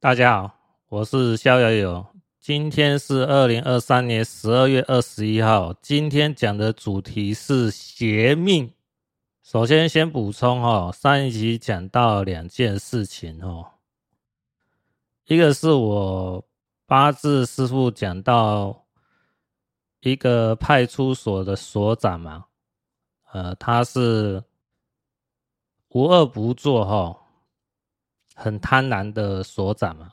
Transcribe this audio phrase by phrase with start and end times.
[0.00, 0.54] 大家好，
[0.90, 2.06] 我是逍遥游。
[2.38, 5.74] 今天是二零二三年十二月二十一号。
[5.82, 8.72] 今天讲的主题是邪命。
[9.42, 13.72] 首先，先补充哦，上一集讲到两件事情哦。
[15.24, 16.44] 一个是我
[16.86, 18.86] 八字师傅讲到
[19.98, 22.44] 一个派出所的所长嘛，
[23.32, 24.44] 呃，他是
[25.88, 27.17] 无恶不作哈。
[28.40, 30.12] 很贪婪的所长嘛，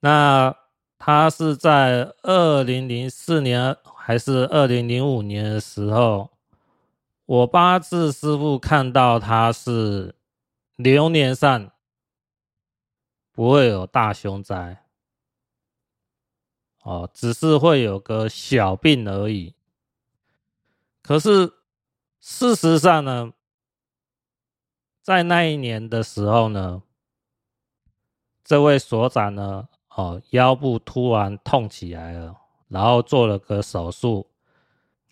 [0.00, 0.56] 那
[0.98, 6.32] 他是在二零零四年还是二零零五年的时候，
[7.26, 10.16] 我八字师傅看到他是
[10.74, 11.70] 流年上
[13.30, 14.84] 不会有大凶灾，
[16.82, 19.54] 哦，只是会有个小病而已。
[21.02, 21.52] 可是
[22.20, 23.32] 事实上呢？
[25.08, 26.82] 在那一年的时候呢，
[28.44, 32.36] 这位所长呢，哦，腰部突然痛起来了，
[32.68, 34.28] 然后做了个手术，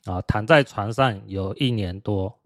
[0.05, 2.39] 啊，躺在床上有一年多。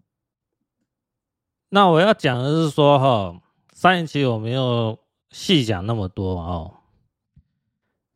[1.67, 3.41] 那我要讲的是说，哈，
[3.73, 4.97] 上一期我没有
[5.29, 6.75] 细讲那么多哦。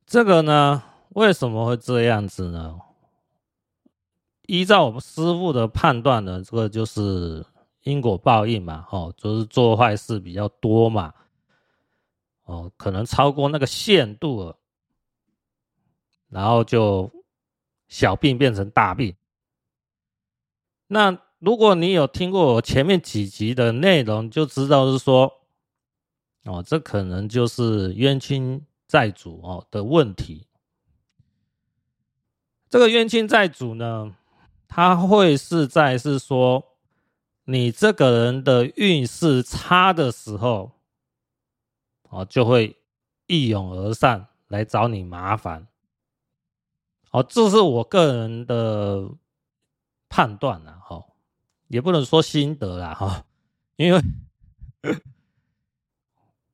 [0.06, 2.80] 这个呢，为什么会这样子呢？
[4.44, 7.46] 依照我们师傅的判断呢，这个就是。
[7.86, 11.14] 因果报应嘛，哦，就是做坏事比较多嘛，
[12.46, 14.58] 哦，可能超过那个限度了，
[16.30, 17.12] 然后就
[17.88, 19.16] 小病变成大病。
[20.88, 25.32] 那如果你有听过我前面几集的内容，就知道是说，
[26.46, 30.48] 哦，这可能就是冤亲债主哦的问题。
[32.68, 34.16] 这个冤亲债主呢，
[34.68, 36.72] 他会是在是说。
[37.46, 40.72] 你这个人的运势差的时候，
[42.10, 42.76] 哦，就会
[43.28, 45.68] 一拥而上来找你麻烦。
[47.12, 49.10] 哦，这是我个人的
[50.10, 51.06] 判断了哈，
[51.68, 53.26] 也不能说心得啦哈，
[53.76, 54.02] 因为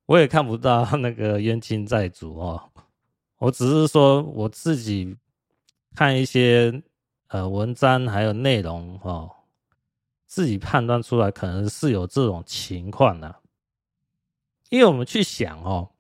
[0.07, 2.69] 我也看不到那个冤亲债主哦，
[3.37, 5.15] 我只是说我自己
[5.95, 6.83] 看一些
[7.29, 9.31] 呃文章还有内容哦。
[10.31, 13.35] 自己判断出来，可能是有这种情况的，
[14.69, 15.91] 因为我们去想哦，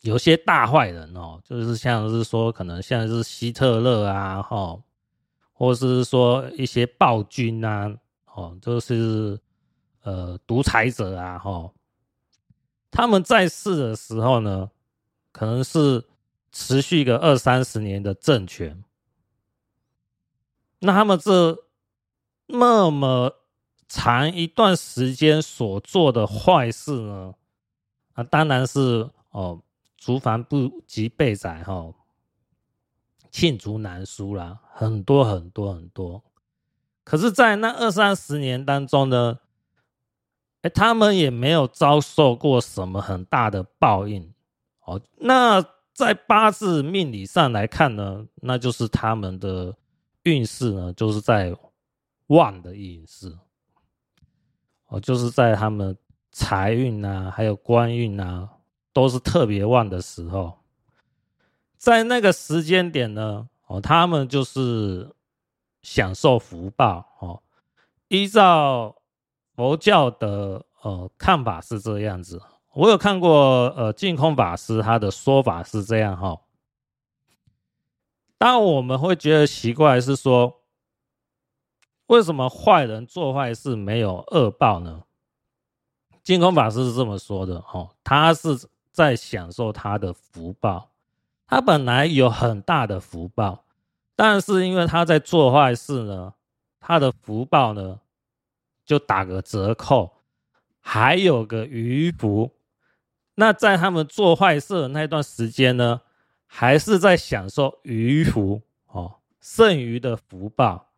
[0.00, 4.82] 有些大坏人哦，就是像是说，可能像是希特勒啊，哈，
[5.52, 7.96] 或是说一些暴君啊，
[8.34, 9.38] 哦，就是
[10.02, 11.72] 呃独裁者啊，哈，
[12.90, 14.68] 他们在世的时候呢，
[15.30, 16.04] 可能是
[16.50, 18.82] 持续个二三十年的政权，
[20.80, 21.65] 那他们这。
[22.48, 23.32] 那么
[23.88, 27.34] 长一段时间所做的坏事呢？
[28.14, 29.60] 啊，当然是哦，
[29.96, 31.92] 族繁不及被宰哈，
[33.30, 36.22] 罄竹难书啦，很多很多很多。
[37.04, 39.38] 可是，在那二三十年当中呢，
[40.62, 44.32] 哎，他们也没有遭受过什么很大的报应
[44.84, 45.00] 哦。
[45.18, 49.76] 那在八字命理上来看呢，那就是他们的
[50.22, 51.56] 运势呢，就是在。
[52.28, 53.38] 旺的意思，
[54.88, 55.96] 哦，就是在他们
[56.32, 58.48] 财运啊，还有官运啊，
[58.92, 60.58] 都是特别旺的时候，
[61.76, 65.14] 在那个时间点呢，哦，他们就是
[65.82, 67.42] 享受福报哦。
[68.08, 68.96] 依照
[69.54, 72.42] 佛教的呃看法是这样子，
[72.72, 76.40] 我有看过呃净空法师他的说法是这样哈。
[78.36, 80.55] 当我们会觉得奇怪是说。
[82.06, 85.02] 为什么坏人做坏事没有恶报呢？
[86.22, 90.90] 净空法师是这么说的：哦，他是在享受他的福报，
[91.46, 93.64] 他本来有很大的福报，
[94.14, 96.34] 但是因为他在做坏事呢，
[96.80, 98.00] 他的福报呢
[98.84, 100.22] 就打个折扣，
[100.80, 102.52] 还有个余福。
[103.34, 106.00] 那在他们做坏事的那段时间呢，
[106.46, 110.88] 还是在享受余福哦，剩余的福报。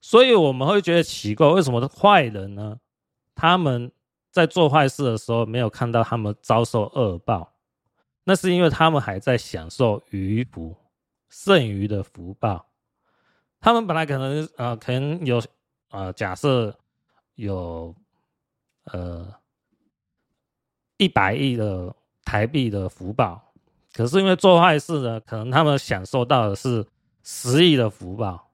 [0.00, 2.78] 所以我们会觉得奇怪，为什么坏人呢？
[3.34, 3.90] 他们
[4.30, 7.52] 在做坏事的时候没有看到他们遭受恶报，
[8.24, 10.76] 那是因为他们还在享受余福、
[11.28, 12.66] 剩余的福报。
[13.60, 15.42] 他们本来可能呃，可能有
[15.90, 16.74] 呃，假设
[17.34, 17.94] 有
[18.84, 19.34] 呃
[20.96, 21.94] 一百亿的
[22.24, 23.52] 台币的福报，
[23.92, 26.86] 可是因为做坏事呢，可能他们享受到的是
[27.22, 28.49] 十亿的福报。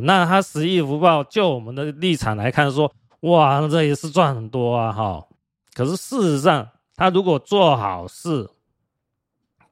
[0.00, 5.26] 那他十亿福报，就我们的立场来看说，哇，这也是赚很多啊，哈。
[5.74, 8.50] 可是事实上，他如果做好事，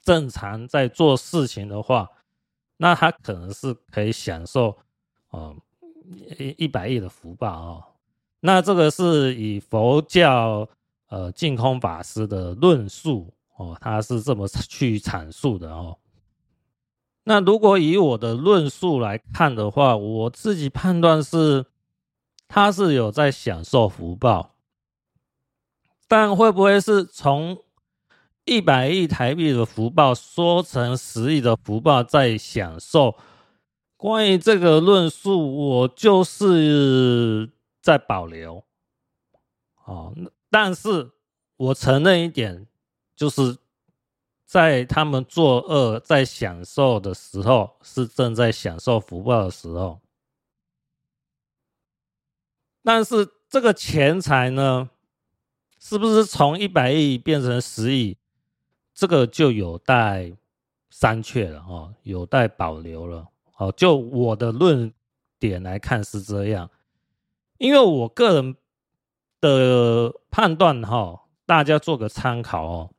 [0.02, 2.08] 正常在做事情的话，
[2.78, 4.76] 那他可能是可以享受
[5.30, 5.54] 哦
[6.38, 7.84] 一一百亿的福报哦。
[8.40, 10.66] 那这个是以佛教
[11.08, 15.98] 呃净空法师的论述哦，他是这么 去阐述的哦。
[17.30, 21.66] 那如果以我的论述来看的话，我自己判断是
[22.48, 24.56] 他是有在享受福报，
[26.08, 27.62] 但会不会是从
[28.44, 33.14] 一百亿台币的福报说成十亿的福报在享受？
[33.96, 38.64] 关于这个论述，我就是在保留。
[39.84, 40.12] 哦，
[40.50, 41.12] 但是
[41.56, 42.66] 我承认一点，
[43.14, 43.56] 就是。
[44.50, 50.00] 在他们作恶、在享受的时候，是正在享受福报的时候。
[52.82, 54.90] 但是这个钱财呢，
[55.78, 58.16] 是不是从一百亿变成十亿？
[58.92, 60.32] 这个就有待
[60.90, 63.70] 商榷了哦，有待保留了哦。
[63.70, 64.92] 就我的论
[65.38, 66.68] 点来看是这样，
[67.58, 68.56] 因为我个人
[69.40, 72.90] 的判断哈，大家做个参考哦。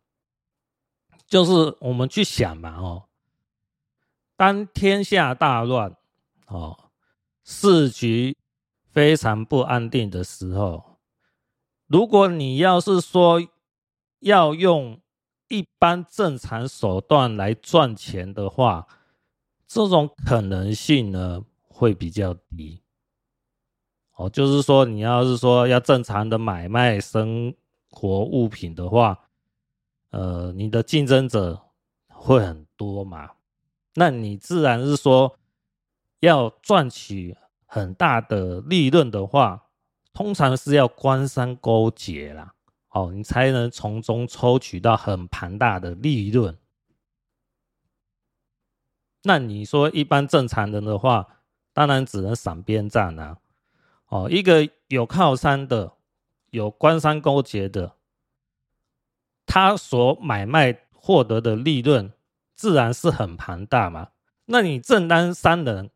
[1.32, 3.04] 就是我们去想嘛，哦，
[4.36, 5.96] 当天下大乱，
[6.48, 6.78] 哦，
[7.46, 8.36] 市局
[8.90, 10.98] 非常不安定的时候，
[11.88, 13.42] 如果你要是说
[14.20, 15.00] 要用
[15.48, 18.86] 一般正常手段来赚钱的话，
[19.66, 22.84] 这种可能性呢会比较低。
[24.16, 27.56] 哦，就是说你要是说要正常的买卖生
[27.90, 29.18] 活物品的话。
[30.12, 31.62] 呃，你的竞争者
[32.08, 33.32] 会很多嘛？
[33.96, 35.38] 那你自然是说
[36.20, 37.36] 要赚取
[37.66, 39.68] 很大的利润的话，
[40.14, 42.54] 通常是要官商勾结啦，
[42.90, 46.58] 哦，你才能从中抽取到很庞大的利润。
[49.24, 51.44] 那你说一般正常人的话，
[51.74, 53.38] 当然只能闪边站啊。
[54.08, 55.94] 哦，一个有靠山的，
[56.50, 57.96] 有官商勾结的。
[59.54, 62.14] 他所买卖获得的利润
[62.56, 64.12] 自然是很庞大嘛？
[64.46, 65.92] 那你正当商人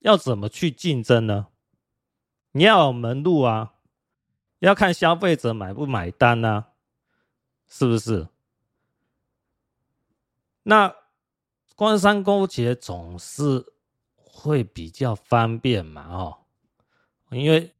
[0.00, 1.46] 要怎么去竞争呢？
[2.52, 3.72] 你要有门路啊，
[4.58, 6.66] 要看消费者买不买单呢？
[7.66, 8.28] 是不是？
[10.64, 10.94] 那
[11.74, 13.72] 官商勾结总是
[14.14, 16.06] 会比较方便嘛？
[16.10, 16.38] 哦，
[17.30, 17.74] 因为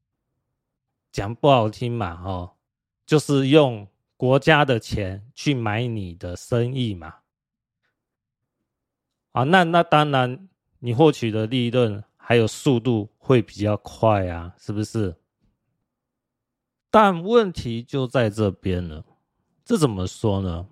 [1.12, 2.56] 讲不好听嘛，哦，
[3.04, 3.86] 就是用。
[4.18, 7.18] 国家的钱去买你的生意嘛？
[9.30, 10.48] 啊，那那当然，
[10.80, 15.14] 你获取的利润还有速度会比较快啊，是不是？
[16.90, 19.04] 但问题就在这边了，
[19.64, 20.68] 这怎么说呢？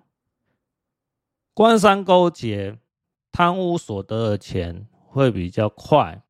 [1.53, 2.77] 官商勾结、
[3.31, 6.21] 贪污所得的钱会比较快，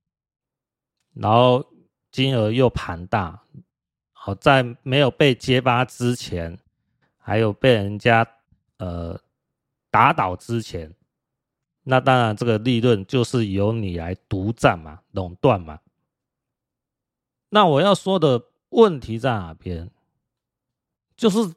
[1.15, 1.65] 然后
[2.11, 3.43] 金额又庞大。
[4.11, 6.59] 好，在没有被揭发之前。
[7.27, 8.25] 还有被人家
[8.77, 9.19] 呃
[9.91, 10.95] 打倒之前，
[11.83, 15.81] 那当然这个利润就是由你来独占嘛，垄断嘛。
[17.49, 19.91] 那我要说的问题在哪边？
[21.17, 21.53] 就是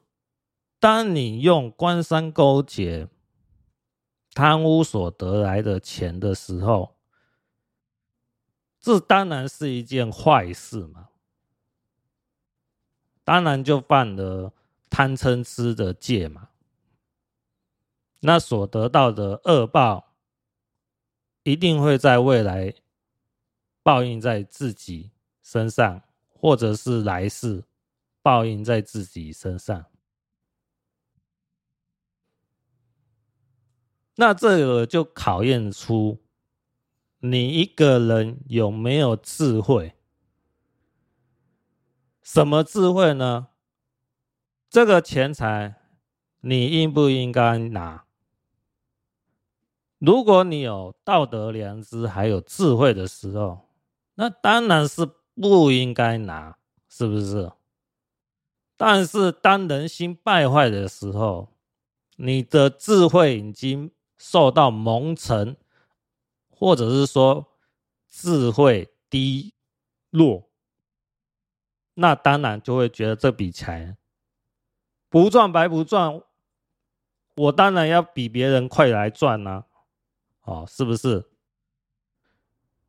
[0.77, 3.07] 当你用官商勾结、
[4.33, 6.97] 贪污所得来的钱的时候，
[8.77, 11.07] 这当然是一件坏事嘛。
[13.23, 14.51] 当然就犯了。
[14.91, 16.49] 贪嗔痴的戒嘛，
[18.19, 20.13] 那所得到的恶报，
[21.43, 22.75] 一定会在未来
[23.81, 27.63] 报应在自己身上，或者是来世
[28.21, 29.85] 报应在自己身上。
[34.15, 36.21] 那这个就考验出
[37.19, 39.93] 你一个人有没有智慧。
[42.21, 43.47] 什么智慧呢？
[44.71, 45.75] 这个钱财，
[46.39, 48.05] 你应不应该拿？
[49.99, 53.67] 如果你有道德良知还有智慧的时候，
[54.15, 57.51] 那当然是不应该拿，是不是？
[58.77, 61.49] 但是当人心败坏的时候，
[62.15, 65.57] 你的智慧已经受到蒙尘，
[66.49, 67.45] 或者是说
[68.07, 69.53] 智慧低
[70.11, 70.49] 落，
[71.95, 73.97] 那当然就会觉得这笔钱。
[75.11, 76.21] 不赚白不赚，
[77.35, 79.65] 我当然要比别人快来赚呐、
[80.43, 81.27] 哦，是不是？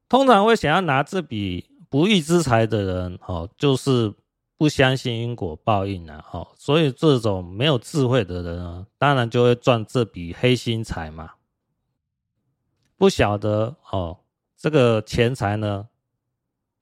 [0.08, 4.14] 通常会想要拿这笔不义之财的人，哦，就是
[4.56, 11.32] 不相信因果报应啊，哦，所以这种没有智慧的人呢，当然就会赚这笔黑心财嘛。
[12.96, 14.20] 不晓得哦，
[14.56, 15.88] 这个钱财呢，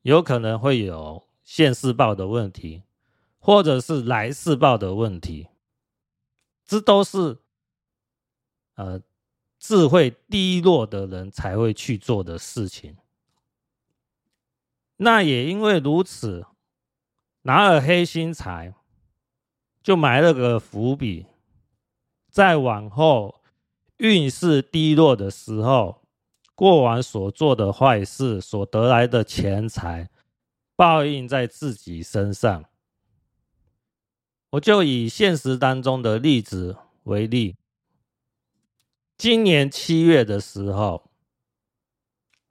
[0.03, 2.83] 有可能会有现世报的问题，
[3.41, 5.49] 或者是来世报的问题，
[6.65, 7.39] 这都是
[8.77, 9.03] 呃
[9.59, 12.97] 智慧低落的人才会去做的事情。
[14.99, 16.47] 那也因为如此。
[17.45, 18.75] 拿了黑心财，
[19.83, 21.25] 就埋了个伏笔，
[22.31, 23.41] 在往后
[23.97, 26.03] 运势低落的时候，
[26.55, 30.11] 过往所做的坏事所得来的钱财，
[30.77, 32.67] 报应在自己身上。
[34.51, 37.57] 我就以现实当中的例子为例，
[39.17, 41.09] 今年七月的时候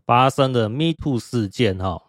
[0.06, 2.06] 发生的 Me Too 事件，哈。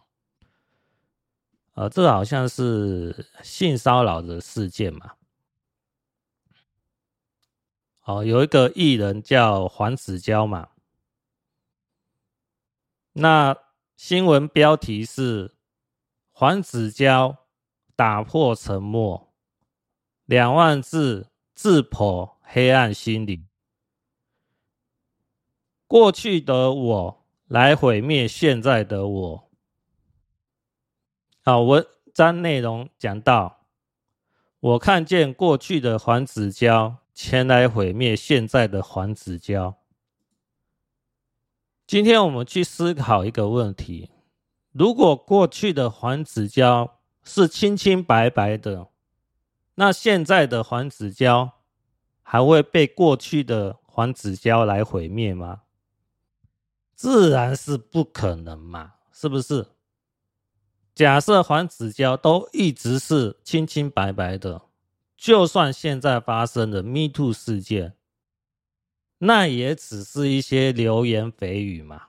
[1.74, 5.14] 呃，这好像是性骚扰的事件嘛？
[8.04, 10.68] 哦，有一个艺人叫黄子佼嘛。
[13.14, 13.56] 那
[13.96, 15.56] 新闻标题是
[16.30, 17.38] 黄子佼
[17.96, 19.29] 打破沉默，
[20.30, 23.46] 两万字自剖黑暗心理，
[25.88, 29.50] 过去的我来毁灭现在的我。
[31.42, 31.84] 好，文
[32.14, 33.66] 章内容讲到，
[34.60, 39.78] 我看见过去的黄子佼前来毁灭现在的黄子佼。
[41.88, 44.10] 今天我们去思考一个问题：
[44.70, 48.89] 如果过去的黄子佼是清清白白的，
[49.80, 51.52] 那现在的黄子佼
[52.22, 55.62] 还会被过去的黄子佼来毁灭吗？
[56.94, 59.68] 自然是不可能嘛，是不是？
[60.94, 64.60] 假设黄子佼都一直是清清白白的，
[65.16, 67.94] 就算现在发生了 Me Too 事件，
[69.16, 72.08] 那也只是一些流言蜚语嘛。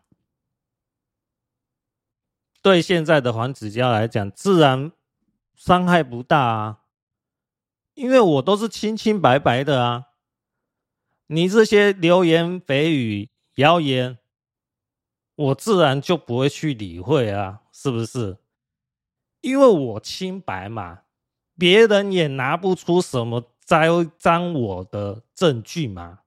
[2.62, 4.92] 对现在的黄子佼来讲，自然
[5.56, 6.81] 伤害不大啊，
[7.94, 10.08] 因为我都是清清白白的啊。
[11.28, 14.18] 你这些流言蜚语、谣言，
[15.36, 18.38] 我自然就不会去理会啊，是不是？
[19.40, 21.04] 因为我清白嘛，
[21.58, 23.88] 别人也拿不出什么栽
[24.20, 26.20] 赃我的证据嘛，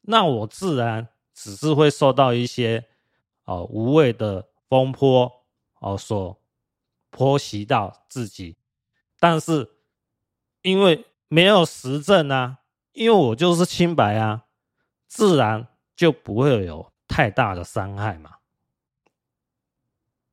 [0.00, 2.86] 那我自然只是会受到一些
[3.44, 5.30] 哦无谓的风波
[5.80, 6.40] 哦所
[7.10, 8.56] 波及到自己，
[9.18, 9.68] 但是
[10.62, 12.58] 因为没有实证啊，
[12.92, 14.44] 因为我就是清白啊，
[15.06, 18.36] 自然就不会有太大的伤害嘛。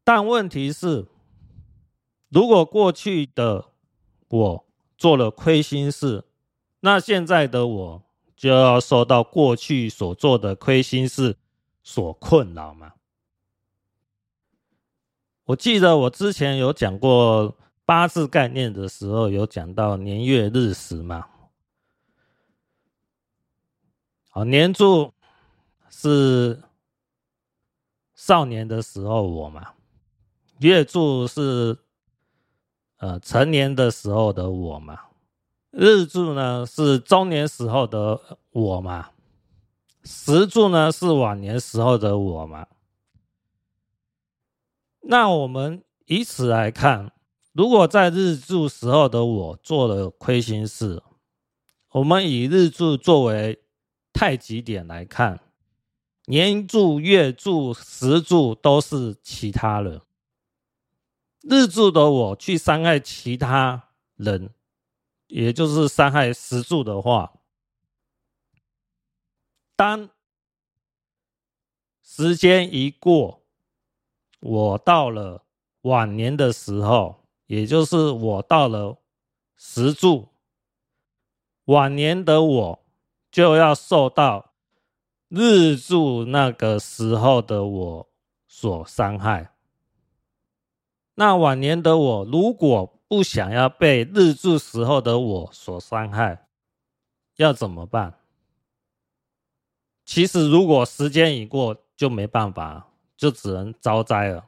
[0.03, 1.07] 但问题是。
[2.29, 3.69] 如果过去的
[4.27, 4.65] 我
[4.97, 6.25] 做了亏心事，
[6.81, 8.03] 那现在的我
[8.35, 11.37] 就要受到过去所做的亏心事
[11.81, 12.95] 所困扰吗？
[15.45, 17.57] 我记得我之前有讲过
[17.87, 21.25] 八字概念的时候，有讲到年月日时嘛。
[24.29, 25.13] 好，年柱
[25.89, 26.61] 是
[28.13, 29.73] 少年的时候我嘛，
[30.59, 31.79] 月柱是。
[32.99, 34.99] 呃，成年的时候的我嘛，
[35.69, 39.11] 日柱呢是中年时候的我嘛，
[40.03, 42.65] 时柱呢是晚年时候的我嘛。
[45.01, 47.11] 那我们以此来看，
[47.57, 51.01] 如果在日柱时候的我做了亏心事，
[51.89, 53.63] 我们以日柱作为
[54.13, 55.39] 太极点来看，
[56.25, 59.99] 年柱、月柱、时柱都是其他人。
[61.41, 64.53] 日柱的我去伤害其他人，
[65.25, 67.39] 也就是伤害时柱的话，
[69.75, 70.11] 当
[72.03, 73.41] 时间一过，
[74.41, 75.43] 我到了
[75.81, 77.16] 晚年的时候，
[77.47, 78.97] 也就是我到了
[79.55, 80.27] 时柱，
[81.65, 82.85] 晚年的我
[83.31, 84.53] 就要受到
[85.27, 88.09] 日柱那个时候的我
[88.47, 89.53] 所伤害。
[91.15, 96.47] 那晚年的我，如果不想要被日柱时候的我所伤害，
[97.37, 98.19] 要怎么办？
[100.05, 102.87] 其实，如果时间已过，就没办法，
[103.17, 104.45] 就只能遭灾了。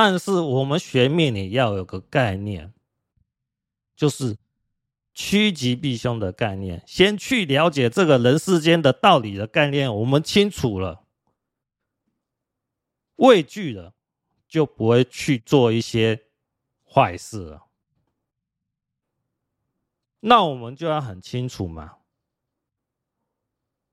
[0.00, 2.72] 但是我们学命理要有个概念
[3.96, 4.38] 就是
[5.12, 6.84] 趋吉避凶的概念。
[6.86, 11.02] 先去了解这个人世间的道理的概念我们清楚了
[13.16, 13.92] 畏惧了
[14.46, 16.26] 就不会去做一些
[16.88, 17.66] 坏事了。
[20.20, 21.96] 那我们就要很清楚嘛。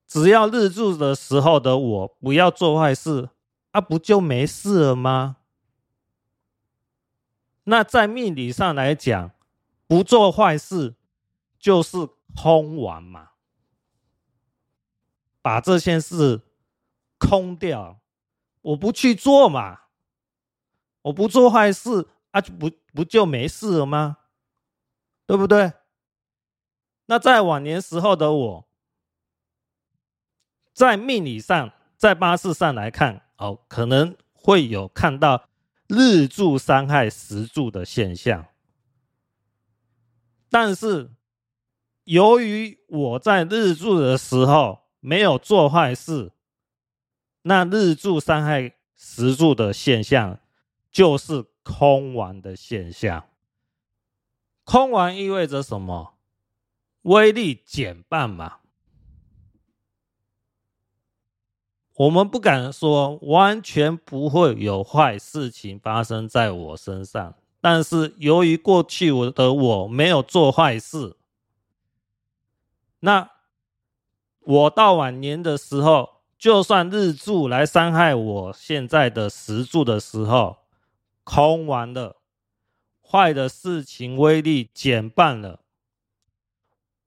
[0.05, 3.31] 只要日柱的时候的我不要做坏事
[3.71, 5.37] 啊不就没事了吗？
[7.65, 9.31] 那在命理上来讲，
[9.87, 10.95] 不做坏事
[11.59, 11.97] 就是
[12.35, 13.31] 空亡嘛，
[15.41, 16.41] 把这件事
[17.17, 17.99] 空掉，
[18.61, 19.81] 我不去做嘛，
[21.03, 24.17] 我不做坏事啊，就不不就没事了吗？
[25.25, 25.73] 对不对？
[27.07, 28.67] 那在晚年时候的我，
[30.73, 35.47] 在命理上，在八字上来看，哦，可能会有看到。
[35.87, 38.47] 日柱伤害时柱的现象，
[40.49, 41.11] 但是
[42.05, 46.31] 由于我在日柱的时候没有做坏事，
[47.43, 50.39] 那日柱伤害时柱的现象
[50.91, 53.27] 就是空亡的现象。
[54.63, 56.15] 空亡意味着什么？
[57.03, 58.61] 威力减半嘛。
[61.95, 71.15] 我们不敢说完全不会有坏事情发生在我身上，但是由于过去我的我没有做坏事，
[72.99, 73.31] 那
[74.41, 80.57] 我到晚年的时候，就算日柱来伤害我现在的时柱的时候，
[81.23, 82.17] 空完了，
[83.01, 85.61] 坏的事情威力减半了，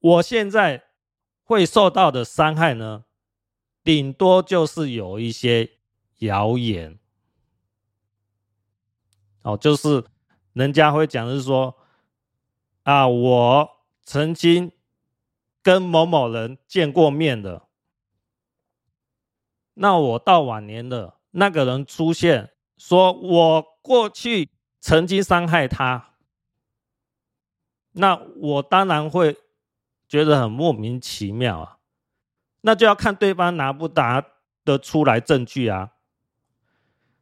[0.00, 0.84] 我现在
[1.44, 3.04] 会受到的伤害呢？
[3.88, 5.70] 顶多就是有一些
[6.18, 6.98] 谣言，
[9.40, 10.04] 哦，就是
[10.52, 11.74] 人家会讲，是说
[12.82, 13.70] 啊，我
[14.02, 14.70] 曾经
[15.62, 17.66] 跟某某人见过面的，
[19.72, 26.10] 那我到晚年了，那个人出现，说我过去曾经伤害他，
[27.92, 29.38] 那我当然会
[30.06, 31.77] 觉得很莫名其妙啊。
[32.60, 34.24] 那就要看对方拿不拿
[34.64, 35.92] 得出来证据啊，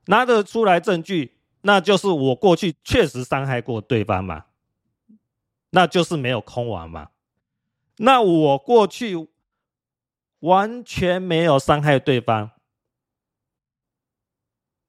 [0.07, 4.47] 拿得出来证据，那就是我过去确实伤害过对方嘛，
[5.71, 7.11] 那就是没有空亡嘛。
[7.99, 9.29] 那我过去
[10.41, 12.51] 完全没有伤害对方，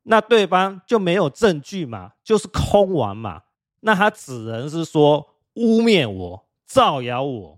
[0.04, 3.44] 那对方就没有证据嘛，就是空亡嘛。
[3.82, 7.57] 那他只能是说污蔑我、造谣我。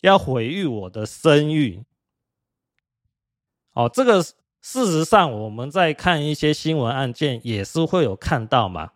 [0.00, 1.82] 要毁誉我的声誉，
[3.72, 8.92] 哦，这个事实上我们在看一些新闻案件也是会有看到嘛，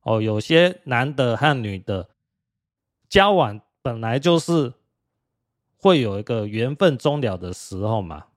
[0.00, 2.08] 哦，有些男的和女的
[3.10, 4.72] 交往本来就是
[5.76, 8.28] 会有一个缘分终了的时候嘛，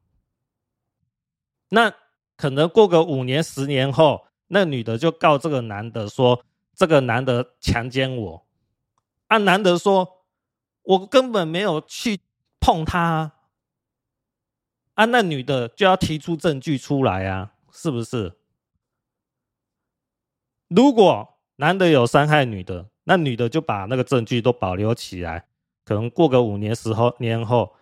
[1.70, 1.94] 那
[2.36, 6.44] 可能过个五年十年后，那女的就告这个男的说
[6.76, 8.46] 这个男的强奸我，
[9.28, 10.18] 啊，男的说。
[10.84, 12.20] 我根本没有去
[12.60, 13.34] 碰他
[14.96, 18.38] 啊，那女的就要提出证据出来啊，是不是？
[20.68, 25.48] 如果男的有伤害女的，那女的就把那个证据都保留起来，
[25.84, 26.90] 可能过个五年、十
[27.20, 27.76] 年后，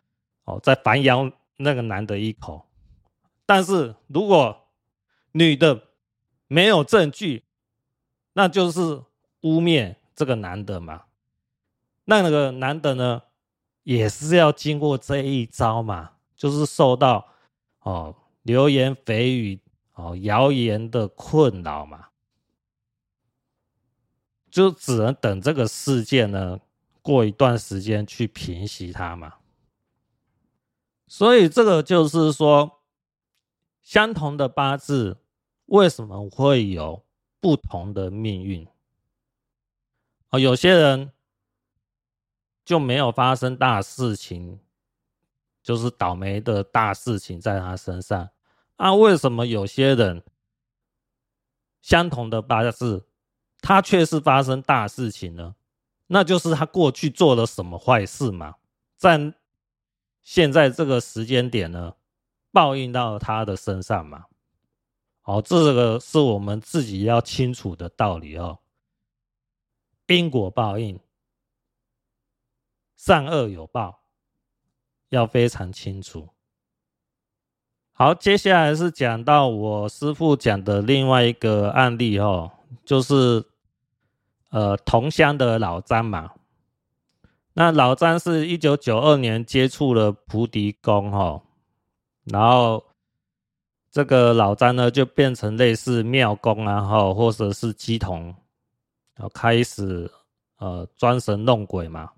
[0.46, 2.68] 哦，再反咬那个男的一口。
[3.46, 4.68] 但是如果
[5.34, 5.90] 女的
[6.48, 7.44] 没有证据，
[8.34, 9.04] 那就是
[9.42, 11.06] 污蔑这个男的嘛。
[12.10, 13.22] 那那个男的呢，
[13.84, 17.28] 也是要经过这一招嘛，就是受到
[17.82, 19.62] 哦流言蜚语、
[19.94, 22.08] 哦谣言的困扰嘛，
[24.50, 26.60] 就只能等这个事件呢
[27.04, 29.36] 过一段时间去平息它嘛。
[31.08, 32.82] 所以这个就是说，
[33.84, 35.20] 相同的八字
[35.68, 37.06] 为什么会有
[37.40, 38.68] 不同的命运？
[40.32, 41.12] 哦，有些人。
[42.70, 44.60] 就没有发生大事情，
[45.64, 48.30] 就是倒霉的大事情在他身上
[48.76, 48.94] 啊？
[48.94, 50.24] 为什么有些人
[51.82, 53.08] 相同的八字，
[53.60, 55.56] 他却是发生大事情呢？
[56.06, 58.58] 那就是他过去做了什么坏事嘛，
[58.96, 59.34] 在
[60.22, 61.96] 现在这个时间点呢，
[62.52, 64.26] 报应到他的身上嘛？
[65.22, 68.60] 好，这个是我们自己要清楚的道理哦，
[70.06, 71.00] 因果报应。
[73.00, 74.02] 善恶有报，
[75.08, 76.28] 要非常清楚。
[77.94, 82.52] 好，接下来是讲到我师父讲的另外一个案例哦，
[82.84, 83.42] 就是
[84.50, 86.30] 呃同乡的老张嘛。
[87.54, 91.42] 那老张是一九九二年接触了菩提公哈，
[92.26, 92.84] 然后
[93.90, 98.36] 这个老张呢就变成类似庙公啊，哈，或者是鸡童，
[99.16, 100.12] 然后开始
[100.58, 102.12] 呃装神弄鬼嘛。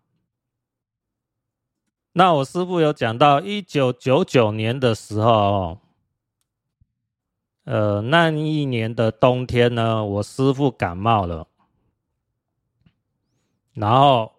[2.13, 5.77] 那我师父有讲到，一九九九年的时候，
[7.63, 11.47] 呃，那一年的冬天呢，我师父感冒了，
[13.73, 14.31] 然后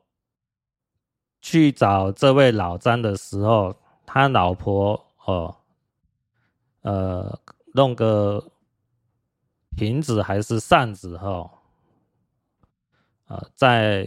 [1.40, 5.56] 去找这位老张的时候，他老婆哦，
[6.82, 7.38] 呃，
[7.74, 8.48] 弄个。
[9.74, 11.50] 瓶子还是扇子哈，
[13.24, 14.06] 啊，在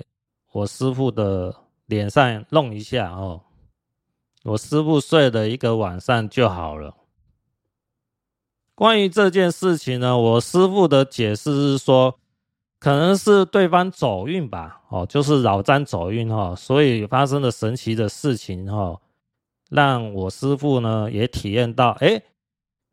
[0.52, 1.52] 我师父的
[1.88, 3.42] 脸上弄一下哦，
[4.46, 6.96] 我师傅睡了一个晚上就好了。
[8.74, 12.20] 关于这件事情呢，我师傅的解释是说，
[12.80, 19.02] 可能是对方走运吧，哦，就是老张走运哈，所以发生了神奇的事情哈，
[19.70, 22.24] 让我师傅呢也体验到，哎，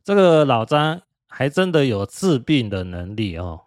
[0.05, 1.03] 这个老张。
[1.35, 3.62] 还真的有治病的能力哦，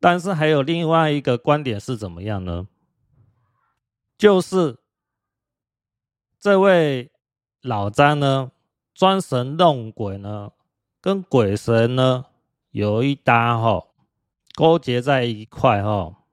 [0.00, 2.66] 但是还有另外一个观点是怎么样呢？
[4.18, 4.76] 就是
[6.38, 7.10] 这位
[7.62, 8.52] 老张呢，
[8.94, 10.52] 装神弄鬼呢，
[11.00, 12.26] 跟鬼神呢
[12.70, 13.86] 有一搭哈，
[14.54, 16.24] 勾结在一块哈，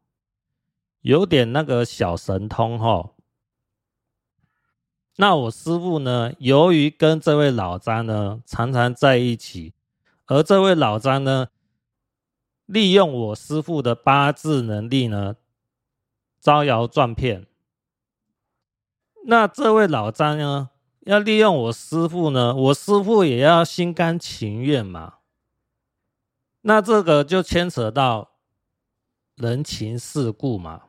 [1.02, 3.12] 有点那个小神通哈。
[5.16, 9.74] 那我师傅呢，由于跟这位老张呢常常在一起，
[10.26, 11.48] 而这位老张呢，
[12.66, 15.36] 利用我师傅的八字能力呢，
[16.40, 17.48] 招摇撞骗。
[19.26, 20.70] 那这位老张呢，
[21.02, 25.16] 要利用我师傅呢，我师傅也要心甘情愿嘛。
[26.62, 28.32] 那这个就牵扯到
[29.36, 30.84] 人情世故嘛，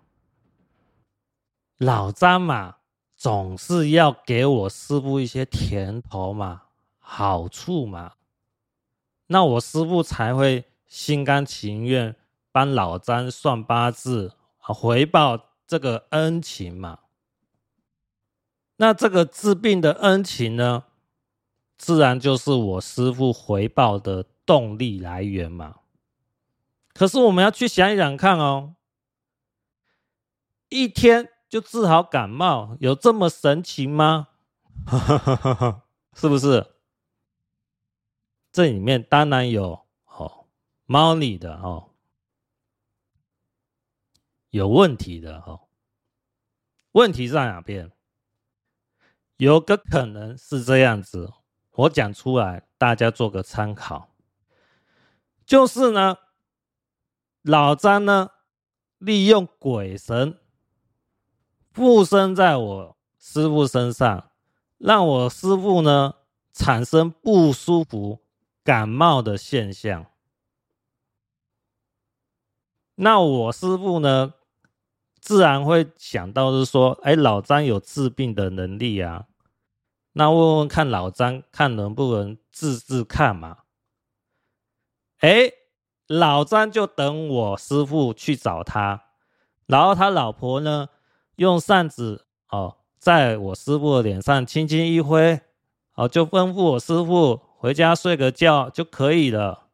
[1.79, 2.77] 老张嘛。
[3.17, 6.65] 总是要给我师傅一些甜头嘛，
[6.99, 8.15] 好处嘛，
[9.29, 12.15] 那我师傅才会心甘情愿
[12.53, 16.99] 帮老张算八字，回报这个恩情嘛。
[18.77, 20.85] 那这个治病的恩情呢，
[21.77, 25.81] 自然就是我师父回报的动力来源嘛。
[26.93, 28.75] 可是我们要去想一想看哦，
[30.69, 31.31] 一天。
[31.47, 34.27] 就治好感冒，有这么神奇吗？
[36.15, 36.67] 是不是？
[38.51, 40.47] 这里面当然有哦，
[40.87, 41.91] 猫腻的哦，
[44.51, 45.69] 有问题的哦。
[46.91, 47.93] 问题在哪边？
[49.45, 51.31] 有个可能是这样子，
[51.73, 54.09] 我讲出来，大家做个参考。
[55.45, 56.17] 就是呢，
[57.43, 58.31] 老张呢，
[58.97, 60.39] 利用鬼神。
[61.73, 64.31] 附身在我师父身上，
[64.79, 66.15] 让我师父呢
[66.55, 68.21] 产生不舒服、
[68.63, 70.07] 感冒的现象。
[72.95, 74.33] 那我师父呢，
[75.21, 79.27] 自然会想到是说，哎，老张有治病的能力啊。
[80.15, 83.59] 那问问看老张，看能不能治治看嘛？
[85.19, 85.51] 哎，
[86.07, 89.05] 老张就等我师傅去找他，
[89.67, 90.89] 然后他老婆呢，
[91.37, 95.41] 用扇子哦，在我师傅的脸上轻轻一挥，
[95.95, 99.69] 哦，就吩咐我师傅回家睡个觉就可以了。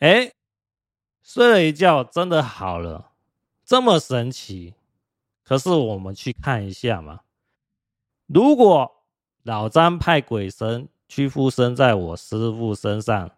[0.00, 0.32] 哎，
[1.22, 3.12] 睡了一觉，真的好了，
[3.64, 4.74] 这么神奇。
[5.42, 7.20] 可是我们去看一下嘛，
[8.26, 9.04] 如果
[9.42, 13.30] 老张派鬼神去附身在我师傅身上，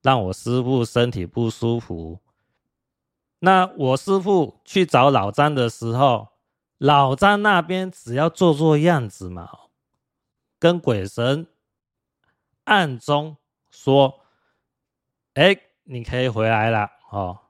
[0.00, 2.20] 让我师傅身体不舒服。
[3.40, 6.28] 那我师傅去找老张的时候，
[6.78, 9.50] 老张那边只要做做样子嘛，
[10.58, 11.46] 跟鬼神
[12.64, 13.36] 暗中
[13.70, 14.20] 说
[15.34, 17.40] ：“哎，你可以回来了哦。”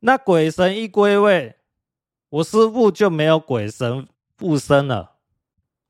[0.00, 1.56] 那鬼神一归位，
[2.30, 5.16] 我师傅就没有鬼神附身了，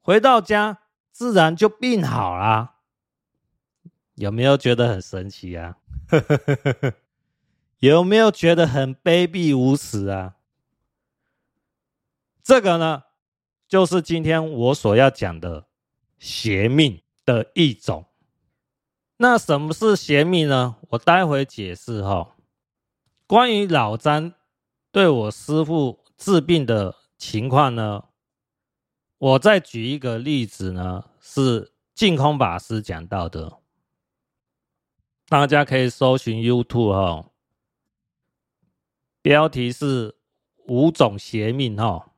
[0.01, 0.79] 回到家
[1.13, 2.77] 自然就病好了。
[4.15, 5.77] 有没有觉得很神奇啊？
[7.79, 10.37] 有没有觉得很卑鄙无耻啊？
[12.43, 13.05] 这个呢，
[13.69, 15.67] 就是今天我所要讲的
[16.19, 18.07] 邪命的一种。
[19.19, 20.77] 那什么是邪命呢？
[20.89, 22.35] 我待会解释哈。
[23.27, 24.33] 关于老张
[24.91, 28.05] 对我师父治病的情况呢，
[29.19, 33.59] 我再举一个例子呢，是净空法师讲到的。
[35.27, 37.31] 大家可以搜寻 YouTube 哈。
[39.21, 40.17] 标题是
[40.69, 42.13] 五种邪命哈，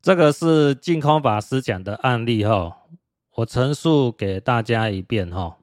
[0.00, 2.86] 这个是净空法师讲的案例哈，
[3.34, 5.58] 我陈述给大家一遍哈。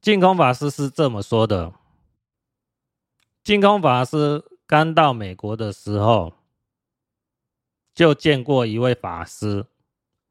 [0.00, 1.72] 净空法师是这么说的：
[3.42, 6.34] 净空法师刚到美国的时候，
[7.98, 9.66] 就见过一位法师。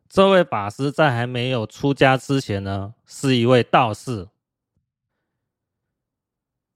[0.07, 4.29] 这位法师在还没有出家之前呢，是一位道士，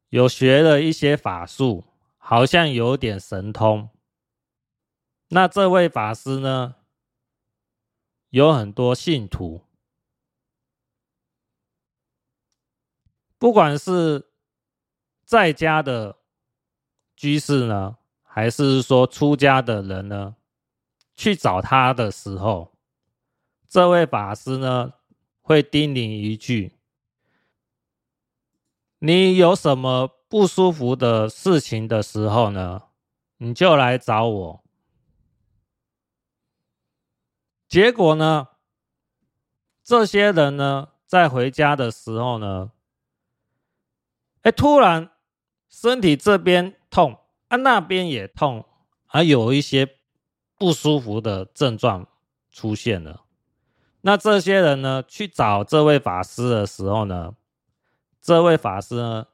[0.10, 1.86] 有学了一些法术，
[2.18, 3.90] 好像有点神通。
[5.30, 6.76] 那这位法师呢，
[8.32, 9.62] 有很多信徒，
[13.38, 14.30] 不管是
[15.24, 16.18] 在家的
[17.16, 20.36] 居士呢，还是说出家的人呢，
[21.22, 22.74] 去找他的时候，
[23.70, 24.94] 这位法师呢，
[25.44, 26.80] 会叮咛一句
[28.98, 32.86] ：“你有什么不舒服的事情的时候呢，
[33.38, 34.64] 你就来找我。”
[37.70, 38.48] 结果呢，
[39.84, 42.72] 这些人呢，在回家的时候呢，
[44.42, 45.12] 哎，突然
[45.70, 48.66] 身体这边痛啊，那边也痛，
[49.06, 50.01] 还有一些
[50.62, 52.08] 不舒服的症状
[52.52, 53.24] 出现了。
[54.02, 57.36] 那这些人呢，去找这位法师的时候呢，
[58.22, 59.26] 这位法师呢，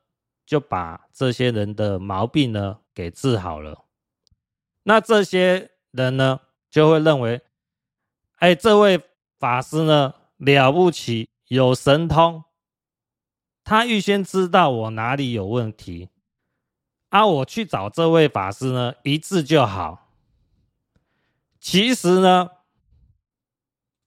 [0.46, 3.84] 就把这些人的毛病呢给治好了。
[4.84, 7.42] 那这些人呢，就会认为，
[8.38, 9.04] 哎，这位
[9.38, 12.46] 法师呢，了不起，有神通，
[13.66, 16.08] 他预先知道我哪里有问题，
[17.10, 20.07] 啊，我去找这位法师呢，一治就好。
[21.60, 22.50] 其实呢。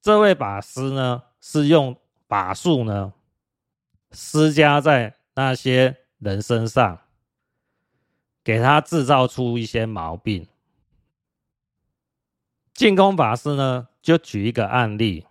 [0.02, 1.94] 这位法师呢，是用
[2.26, 3.12] 法术呢
[4.12, 7.02] 施加在那些人身上，
[8.42, 10.48] 给他制造出一些毛病。
[12.72, 15.26] 净空法师呢，就举一个案例：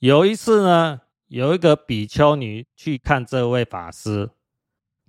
[0.00, 4.30] 有一次呢，有一个比丘尼去看这位法师，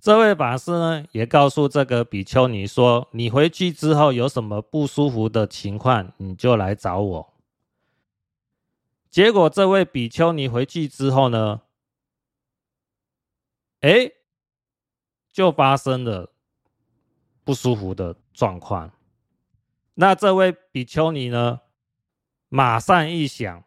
[0.00, 7.34] 这位法师呢，也告诉这个比丘尼说：“你回去之后有什么不舒服的情况，你就来找我。”
[9.10, 11.62] 结果，这位比丘尼回去之后呢，
[13.80, 14.12] 哎，
[15.32, 16.32] 就发生了
[17.42, 18.92] 不舒服的状况。
[19.94, 21.62] 那这位比丘尼呢，
[22.48, 23.64] 马上一想，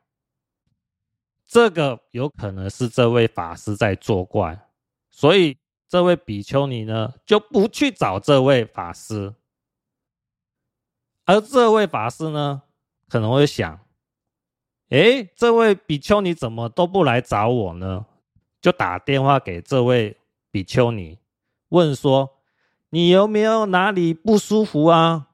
[1.46, 4.70] 这个有可能是这位法师在作怪，
[5.10, 5.58] 所以
[5.92, 9.36] 这位比丘尼呢，就不去找这位法师。
[11.26, 12.62] 而这位法师呢，
[13.10, 13.78] 可能会想。
[14.88, 18.06] 哎，这位比丘尼怎么都不来找我呢？
[18.62, 20.16] 就打电话给这位
[20.50, 21.20] 比丘尼，
[21.68, 22.38] 问说
[22.92, 25.28] ：“你有没有哪里不舒服啊？”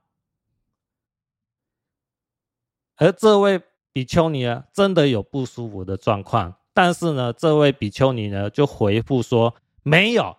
[2.98, 3.62] 而这位
[3.94, 10.37] 比丘尼啊，真的有不舒服的状况，但是呢，这位比丘尼呢就回复说：“没有，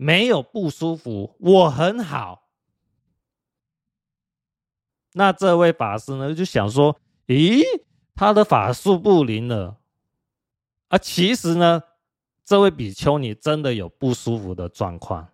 [0.00, 2.48] 没有不舒服，我很好。”
[5.12, 7.62] 那这位法师呢就想说：“咦？”
[8.16, 9.78] 他的法术不灵了，
[10.88, 11.82] 啊其实呢，
[12.44, 15.32] 这位比丘尼真的有不舒服的状况，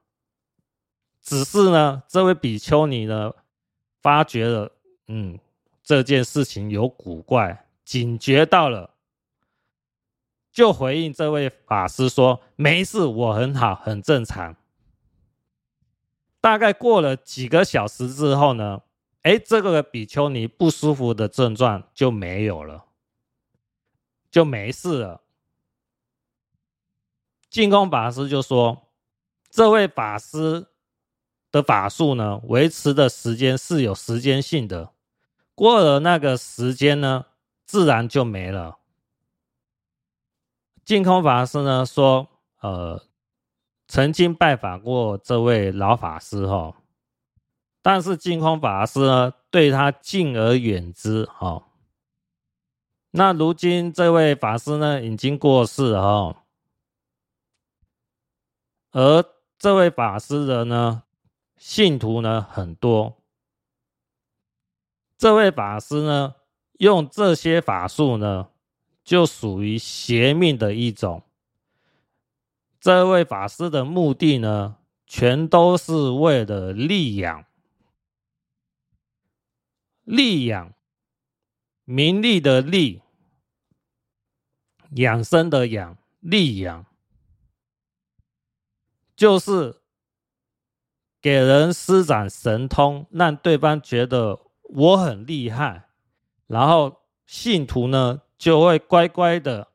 [1.21, 3.33] 只是呢，这位比丘尼呢，
[4.01, 4.73] 发觉了，
[5.09, 5.39] 嗯，
[5.83, 8.96] 这件事情有古怪，警觉到了，
[10.57, 14.57] 就回应这位法师说：“没事，我很好，很正常。”
[16.41, 18.81] 大概过了几个小时之后呢，
[19.21, 22.87] 哎，这个比丘尼不舒服的症状就没有了，
[24.31, 25.21] 就没事了。
[27.51, 28.89] 净空法师就说
[29.51, 30.69] ：“这位法师
[31.53, 34.93] 的法术呢，维持的时间是有时间性的，
[35.55, 37.27] 过了那个时间呢，
[37.67, 38.79] 自然就没了。”
[40.87, 42.29] 净空法师呢说
[42.63, 43.03] ：“呃，
[43.89, 46.75] 曾经拜访过这位老法师哈。”
[47.83, 51.25] 但是净空法师呢，对他敬而远之。
[51.25, 51.67] 哈，
[53.11, 56.03] 那如今这位法师呢，已经过世了。
[56.33, 56.45] 哈，
[58.93, 59.25] 而
[59.59, 61.03] 这位法师的呢，
[61.57, 63.17] 信徒呢很多。
[65.19, 66.37] 这位法师呢，
[66.75, 68.49] 用这些法术呢，
[69.07, 71.23] 就属于邪命的一种。
[72.81, 77.47] 这位法师的目的呢，全都是为了利养。
[80.03, 80.75] 利养，
[81.85, 83.03] 名利的利，
[84.91, 86.87] 养生的养，利养，
[89.17, 89.83] 就是
[91.21, 95.89] 给人施展神通，让对方觉得我很厉害，
[96.47, 99.69] 然后信徒呢就会乖乖的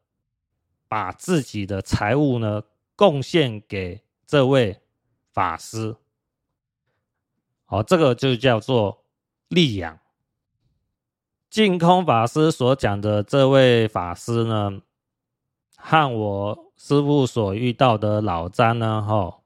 [0.87, 2.63] 把自己的财物呢
[2.95, 4.81] 贡献给这位
[5.31, 5.95] 法师。
[7.65, 9.05] 好，这个就叫做
[9.47, 9.99] 利养。
[11.49, 14.81] 净空法师所讲的这位法师呢，
[15.75, 19.43] 和我师父所遇到的老张呢，吼，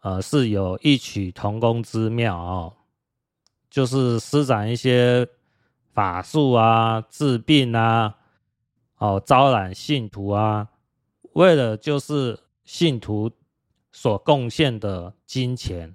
[0.00, 2.74] 呃，是有异曲同工之妙哦，
[3.70, 5.26] 就是施展一些
[5.92, 8.16] 法术啊，治病啊，
[8.96, 10.68] 哦，招揽信徒啊，
[11.34, 13.30] 为了就是信徒
[13.90, 15.94] 所贡献的金钱，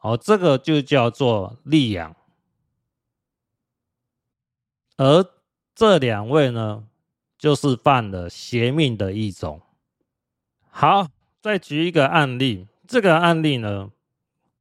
[0.00, 2.14] 哦，这个就叫做利养。
[4.96, 5.24] 而
[5.74, 6.84] 这两位呢，
[7.36, 9.60] 就是犯了邪命的一种。
[10.70, 11.08] 好，
[11.40, 13.90] 再举一个案例，这个案例呢，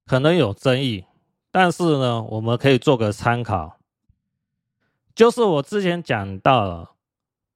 [0.08, 1.06] 可能有争议，
[1.52, 3.78] 但是呢，我们可以做个参考。
[5.15, 6.95] 就是我之前讲到了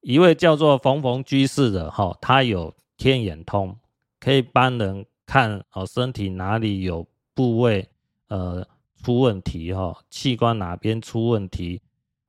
[0.00, 3.78] 一位叫做冯冯居士的哈，他有天眼通，
[4.20, 7.88] 可以帮人看哦身体哪里有部位
[8.28, 8.66] 呃
[9.02, 11.82] 出问题哈，器官哪边出问题。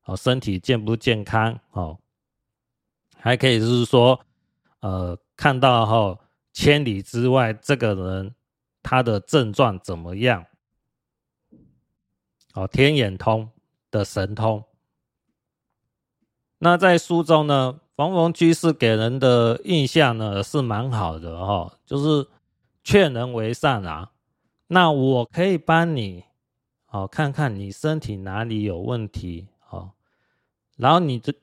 [0.06, 1.60] 哦，身体健不健康？
[1.72, 2.00] 哦，
[3.18, 4.18] 还可以就是说，
[4.80, 6.18] 呃，看到后
[6.54, 8.34] 千里之外这个人
[8.82, 10.46] 他的症状怎么样？
[12.54, 13.50] 哦，天眼通
[13.92, 14.63] 的神通。
[16.60, 22.28] 那在书中呢，冯冯居士给人的印象呢是蛮好的哦，就是
[22.84, 24.12] 劝人为善啊。
[24.67, 26.24] 那我可以帮你，
[26.88, 29.91] 哦，看看你身体哪里有问题哦。
[30.76, 31.34] 然后你这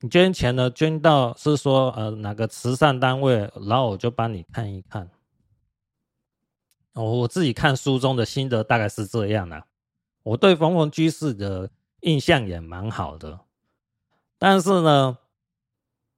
[0.00, 5.10] 你捐钱呢，捐到是说呃哪个慈善单位，然后我就帮你看一看。
[6.94, 9.66] 哦，我自己看书中的心得大概是这样的，啊。
[10.22, 13.40] 我对冯冯居士的印象也蛮好的，
[14.42, 15.18] 但是呢，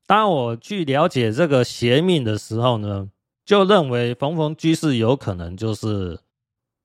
[0.06, 3.11] 当我去了解这个邪命的时候呢，
[3.44, 6.20] 就认为逢逢居士有可能就是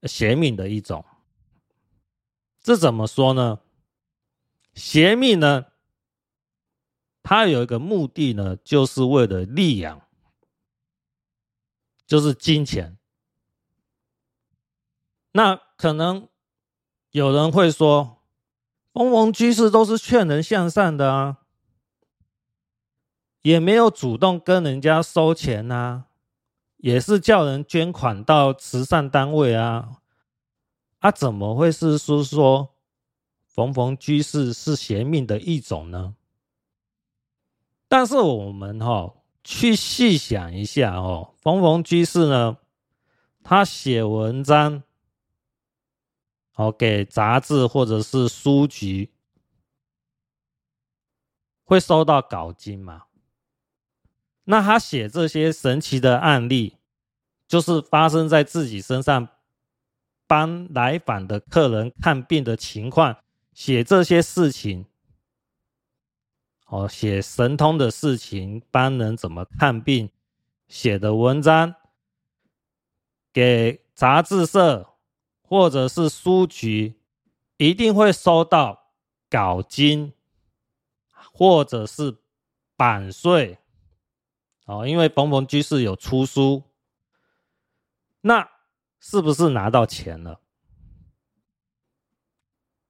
[0.02, 1.06] 邪命的一种。
[2.60, 3.60] 这怎么说呢？
[4.74, 5.68] 邪命呢？
[7.22, 10.02] 他有一个目的呢，就是为了利养，
[12.08, 12.98] 就是金钱。
[15.34, 16.28] 那可能
[17.12, 18.17] 有人会说，
[18.98, 21.38] 冯冯居士都是劝人向善的啊，
[23.44, 26.06] 也没有主动跟人家收钱啊，
[26.78, 30.00] 也是叫人捐款到慈善单位啊，
[30.98, 32.70] 啊，怎么会是说说
[33.46, 36.16] 冯冯居士是邪命的一种呢？
[37.88, 42.58] 但是我们哈、哦、去细想一下哦，冯冯居士呢，
[43.44, 44.82] 他写文章，
[46.58, 49.12] 哦给杂志或者是书局，
[51.64, 53.04] 会收到稿金吗？
[54.46, 56.78] 那他写这些神奇的案例，
[57.48, 59.28] 就是发生在自己身上，
[60.26, 63.18] 帮来访的客人看病的情况，
[63.54, 64.86] 写这些事情。
[66.66, 70.10] 哦，写神通的事情，帮人怎么看病，
[70.68, 71.76] 写的文章，
[73.32, 74.96] 给杂志社
[75.48, 77.00] 或者是书局，
[77.56, 78.92] 一定会收到
[79.30, 80.14] 稿金，
[81.32, 82.18] 或者是
[82.76, 83.58] 版税。
[84.66, 86.64] 哦，因为冯冯居士有出书，
[88.20, 88.50] 那
[89.00, 90.42] 是不是拿到钱了？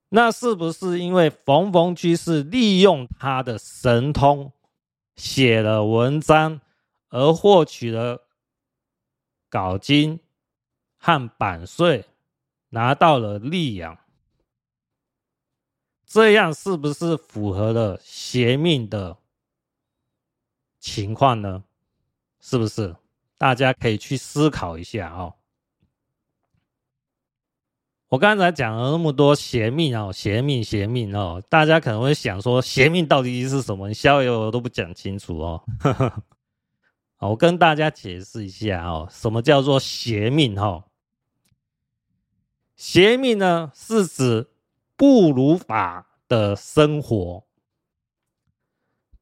[0.10, 4.54] 那是不是因为冯冯居士利用他的神通
[5.16, 6.62] 写了文章，
[7.10, 8.26] 而获取了
[9.50, 10.20] 稿金
[10.98, 12.06] 和版税，
[12.70, 13.98] 拿到了利养？
[16.06, 19.18] 这样是不是符合了邪命的
[20.80, 21.64] 情况呢？
[22.40, 22.96] 是不是？
[23.38, 25.34] 大家可以去思考一下哦。
[28.08, 33.90] 我刚才讲了那么多邪命哦，邪命邪命哦，大家可能会想说，邪命到底是什么？
[33.90, 35.64] 你逍遥我都不讲清楚哦。
[37.18, 40.56] 好，我跟大家解释一下哦，什么叫做邪命？
[40.56, 40.87] 哈，
[42.78, 44.48] 邪命呢是指
[44.96, 47.44] 不如法的生活，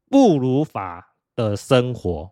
[0.08, 2.32] 不如法的生活。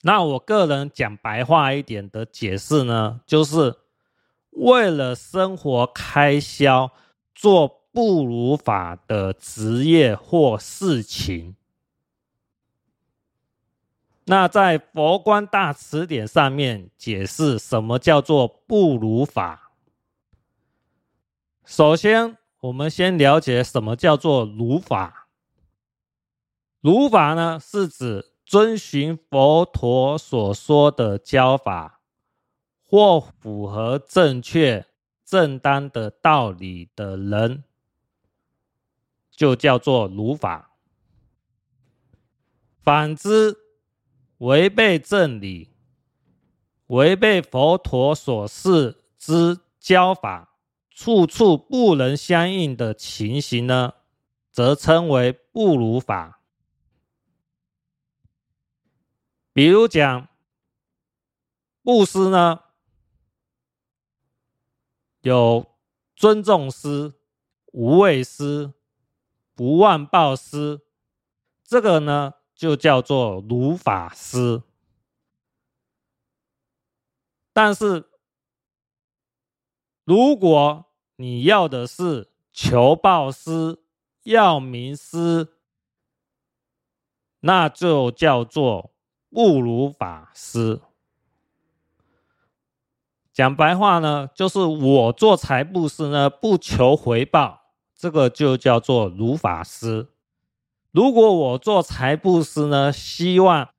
[0.00, 3.76] 那我个人讲白话一点的解释呢，就是。
[4.56, 6.92] 为了生活开销，
[7.34, 11.56] 做不如法的职业或事情。
[14.26, 19.63] 那在佛光大辞典上面解释什么叫做不如法。
[21.64, 25.28] 首先，我们先了解什么叫做如法。
[26.80, 32.02] 如法呢，是指遵循佛陀所说的教法，
[32.82, 34.86] 或符合正确
[35.24, 37.64] 正当的道理的人，
[39.30, 40.72] 就叫做如法。
[42.82, 43.56] 反之，
[44.36, 45.70] 违背正理、
[46.88, 50.53] 违背佛陀所示之教法，
[50.94, 53.94] 处处不能相应的情形呢，
[54.52, 56.40] 则称为不如法。
[59.52, 60.28] 比如讲
[61.82, 62.60] 布施呢，
[65.22, 65.66] 有
[66.14, 67.14] 尊重施、
[67.72, 68.72] 无畏施、
[69.54, 70.80] 不忘报施，
[71.64, 74.62] 这个呢就叫做如法施。
[77.52, 78.08] 但是，
[80.04, 80.86] 如果
[81.16, 83.80] 你要的是求报施、
[84.24, 85.48] 要名施，
[87.40, 88.92] 那就叫做
[89.30, 90.80] 不如法施。
[93.32, 100.08] 讲白话呢，就是我做财布施呢，不求回报，这个就叫做如法施。
[100.92, 103.70] 如果我做财布施呢，希望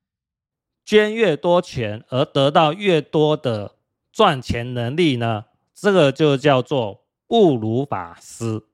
[0.84, 3.76] 捐越多钱而得到越多的
[4.12, 5.46] 赚钱能力呢，
[5.78, 8.64] 这个就叫做不如法施。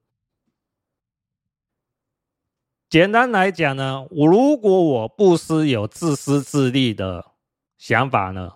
[2.88, 7.32] 简单来讲呢，如果我布施有自私自利的
[7.76, 8.52] 想法呢，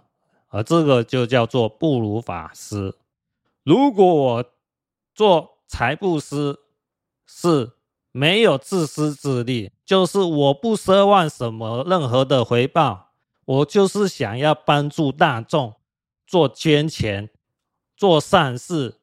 [0.49, 2.97] 而这个就叫做不如法施。
[3.64, 4.44] 如果我
[5.12, 6.61] 做财布施
[7.26, 7.72] 是
[8.12, 13.11] 没有自私自利，就是我不奢望什么任何的回报，
[13.44, 15.74] 我就是想要帮助大众，
[16.26, 17.30] 做捐钱、
[17.97, 19.01] 做善事，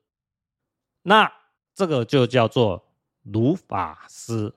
[1.02, 1.32] 那
[1.74, 2.86] 这个就叫做
[3.24, 4.54] 如法师。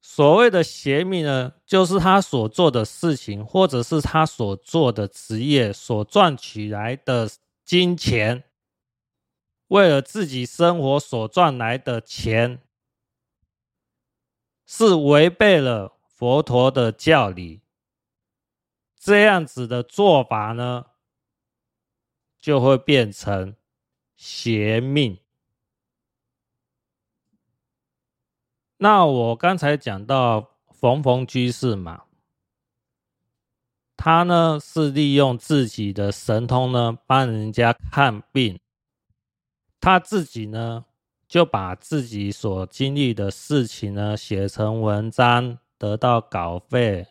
[0.00, 7.30] 所谓的邪命呢，就是他所做的事情，或者是他所做的职业所赚取来的
[7.64, 8.42] 金钱，
[9.68, 12.60] 为了自己生活所赚来的钱，
[14.66, 17.60] 是违背了佛陀的教理。
[18.98, 20.86] 这样子的做法呢，
[22.40, 23.54] 就会变成
[24.16, 25.18] 邪命。
[28.76, 32.04] 那我刚才讲到逢逢居士嘛，
[33.96, 38.60] 他呢是利用自己的神通呢帮人家看病，
[39.80, 40.84] 他自己呢
[41.26, 47.08] 就把自己所经历的事情呢写成文章，得到稿费，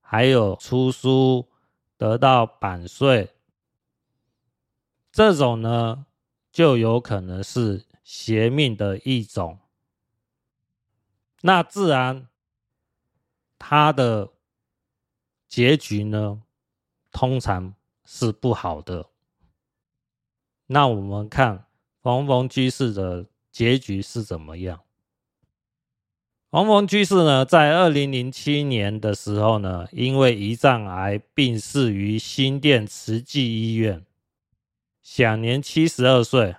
[0.00, 1.48] 还有出书
[1.96, 3.31] 得到版税，
[5.12, 6.06] 这种呢
[6.50, 9.58] 就有可能是邪命的一种。
[11.42, 12.28] 那自然，
[13.58, 14.30] 他的
[15.46, 16.42] 结局呢，
[17.10, 19.10] 通常是不好的。
[20.66, 21.66] 那我们看
[22.00, 24.80] 黄逢居士的结局是怎么样？
[26.48, 34.06] 黄逢居士呢，在二零零七年的时候呢，因为胰脏癌病逝于新店慈济医院，
[35.02, 36.56] 享年七十二岁。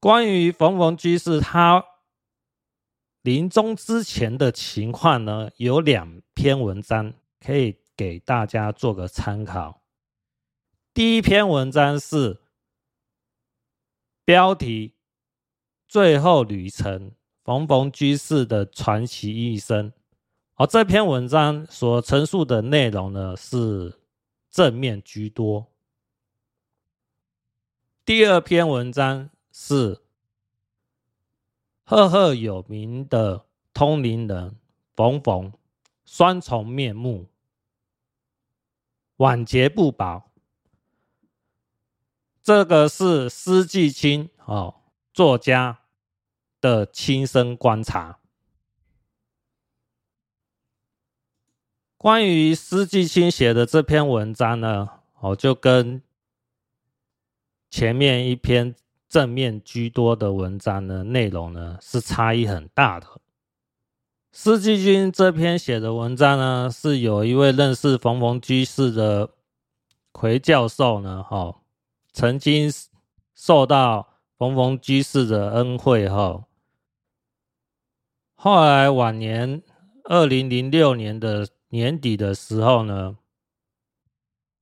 [0.00, 1.84] 关于冯冯居士，他
[3.20, 9.82] 临终之前的情况呢，有两篇文章可以给大家做个参考。
[10.94, 12.40] 第一篇文章是
[14.24, 14.94] 标题
[15.86, 17.12] “最后旅程：
[17.44, 19.92] 冯冯居士的传奇一生”。
[20.56, 24.00] 而这篇文章所陈述的内容呢，是
[24.50, 25.71] 正面居多。
[28.04, 30.00] 第二篇文章是。
[31.84, 33.44] 赫赫有名的
[33.74, 34.56] 通灵人
[34.94, 35.52] 冯冯，
[36.06, 37.28] 双重面目，
[39.16, 40.30] 晚节不保。
[42.42, 44.76] 这个是施季青哦，
[45.12, 45.80] 作家
[46.60, 48.20] 的亲身观察。
[51.98, 54.88] 关于施季青写的这篇文章呢，
[55.20, 56.02] 哦，就跟
[57.72, 58.76] 前面一篇。
[59.08, 63.06] 正面居多的文章呢，内容呢是差异很大的。
[64.32, 69.28] 施季君这篇写的文章呢，是有一位认识冯冯居士的
[70.12, 71.60] 奎教授呢，哈，
[72.10, 72.72] 曾经
[73.34, 76.46] 受到冯冯居士的恩惠，哈，
[78.34, 79.62] 后来晚年
[80.04, 83.18] 二零零六年的年底的时候呢，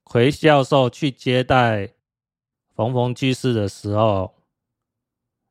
[0.03, 1.93] 奎教授去接待
[2.81, 4.35] 逢逢居士的时候。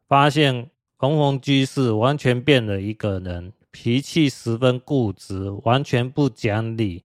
[0.07, 7.03] 发现逢逢居士完全变了一个人，脾气十分固执，完全不讲理，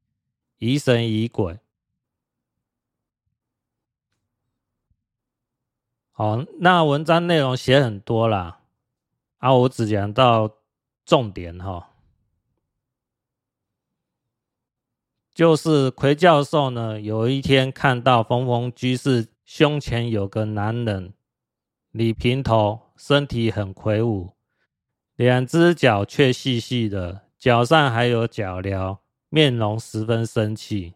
[0.57, 1.59] 疑神疑鬼。
[6.13, 8.61] 好，那文章内容写很多啦，
[9.37, 10.57] 啊，我只讲到
[11.05, 11.91] 重点哈，
[15.35, 21.15] 就是馗教授呢，有一天看到逢逢居士胸前有个男人，
[21.91, 22.85] 理平头。
[22.97, 24.35] 身体很魁梧，
[25.17, 30.95] 两只脚却细细的，脚上还有脚镣，面容十分生气。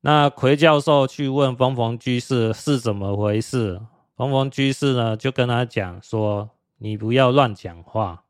[0.00, 3.80] 那馗教授去问逢逢居士是怎么回事，
[4.16, 8.24] 逢逢居士呢就跟他讲说：“你不要乱讲话。”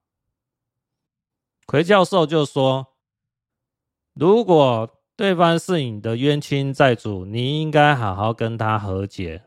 [1.67, 2.89] 馗教授就说
[4.13, 9.45] ：“如果对方是你的冤亲债主，你应该好好跟他和解。”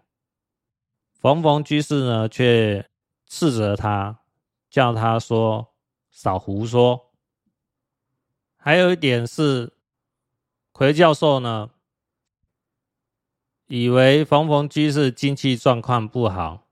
[1.19, 2.87] 逢逢居士呢，却
[3.27, 4.19] 斥责他，
[4.69, 5.73] 叫他说
[6.11, 7.11] 少胡说。
[8.57, 9.73] 还有一点是，
[10.71, 11.71] 馗教授呢，
[13.67, 16.67] 以为逢逢居士经济状况不好，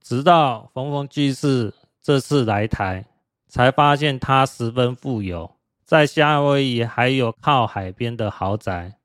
[0.00, 3.04] 直到逢逢居士这次来台，
[3.48, 5.57] 才发现他十分富有，
[5.88, 8.98] 在夏威夷还有靠海边的豪宅，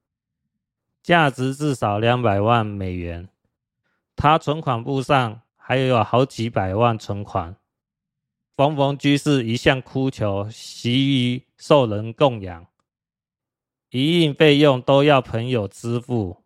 [1.02, 3.30] 价值至少两百万美元。
[4.18, 7.56] 他存款簿上还有好几百万存款。
[8.58, 12.68] 逢逢居士一向哭求，习于受人供养，
[13.90, 16.44] 一应费用都要朋友支付。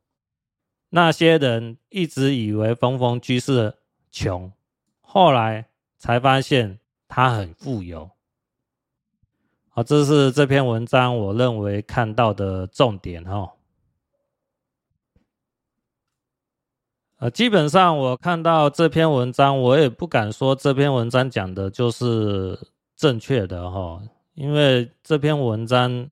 [0.90, 3.76] 那些人一直以为逢逢居士
[4.12, 4.54] 穷，
[5.02, 5.66] 后来
[5.98, 8.12] 才发现他很富有。
[9.78, 13.54] 好，这是这篇文章我认为看到的重点哈。
[17.18, 22.60] 呃，基本上我看到这篇文章，我也不敢说这篇文章讲的就是
[22.96, 24.02] 正确的哈，
[24.34, 26.10] 因为这篇文章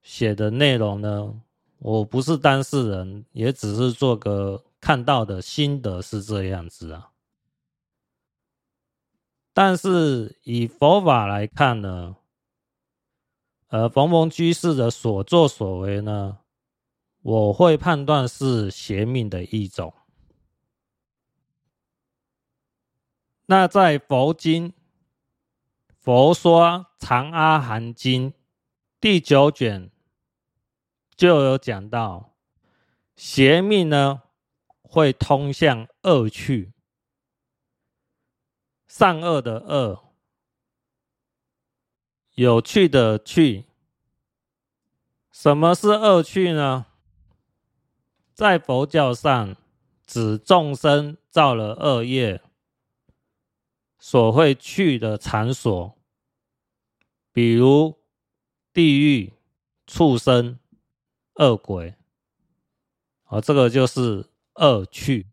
[0.00, 1.34] 写的内容呢，
[1.76, 7.10] 我不是当事人，也只是做个看到的心得是这样子啊。
[9.52, 12.16] 但是以佛法来看呢，
[13.70, 16.38] 呃，逢逢居士的所作所为呢，
[17.22, 19.94] 我会判断是邪命的一种。
[23.46, 24.70] 那在佛经
[26.00, 28.32] 《佛说长阿含经》
[29.00, 29.88] 第九卷
[31.14, 32.34] 就有讲到，
[33.14, 34.22] 邪命呢
[34.82, 36.72] 会通向恶趣，
[38.88, 40.09] 善恶的恶，
[42.34, 43.64] 有趣的趣。
[45.30, 46.86] 什么是恶趣呢？
[48.34, 49.56] 在佛教上，
[50.06, 52.42] 指众生造了恶业
[53.98, 55.94] 所会去的场所，
[57.32, 57.98] 比如
[58.72, 59.34] 地狱、
[59.86, 60.58] 畜生、
[61.34, 61.94] 恶鬼，
[63.26, 65.26] 哦，这个就是恶趣。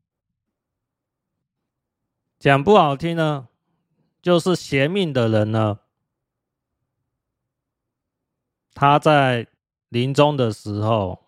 [2.38, 3.48] 讲不好听呢，
[4.22, 5.80] 就是邪命的人呢，
[8.78, 9.48] 他在
[9.90, 11.20] 临终的时候。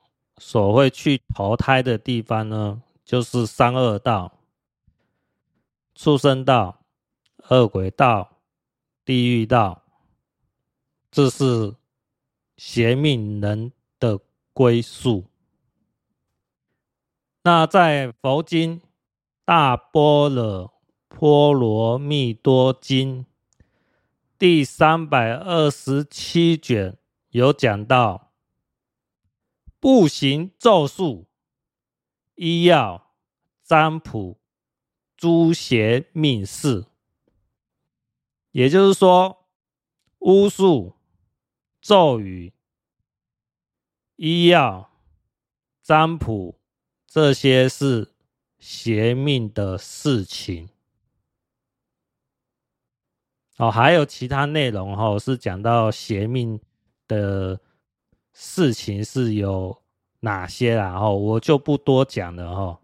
[0.41, 4.39] 所会去投胎的地方呢，就是三恶道、
[5.93, 6.79] 畜生道、
[7.49, 8.37] 恶鬼道、
[9.03, 9.83] 地狱道，
[11.11, 11.75] 这是
[12.55, 14.17] 邪命人的
[14.53, 15.25] 归宿。
[17.43, 18.79] 那在佛经
[19.43, 20.71] 《大般若
[21.09, 23.25] 波罗蜜多经》
[24.37, 26.97] 第三百二十七卷
[27.29, 28.27] 有讲到。
[29.81, 31.29] 不行咒术、
[32.35, 33.13] 医药、
[33.63, 34.37] 占卜、
[35.15, 36.85] 诸邪命事，
[38.51, 39.47] 也就是说，
[40.17, 40.97] 巫术、
[41.79, 42.51] 咒语、
[44.17, 44.91] 医药、
[45.81, 46.59] 占卜
[47.07, 48.13] 这些是
[48.57, 50.67] 邪命的事情。
[53.55, 56.59] 哦，还有其他内容哈，是讲到邪命
[57.09, 57.59] 的。
[58.31, 59.81] 事情是有
[60.21, 60.97] 哪些啦？
[60.97, 62.79] 哈，我就不多讲了哦。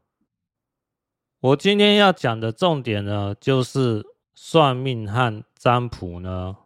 [1.39, 6.57] 我今天要讲的重点呢，就是算命和占卜呢，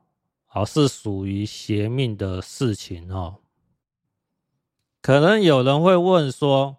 [0.52, 3.42] 哦，是属于邪命的事情哦。
[5.04, 6.78] 可能有人会问说，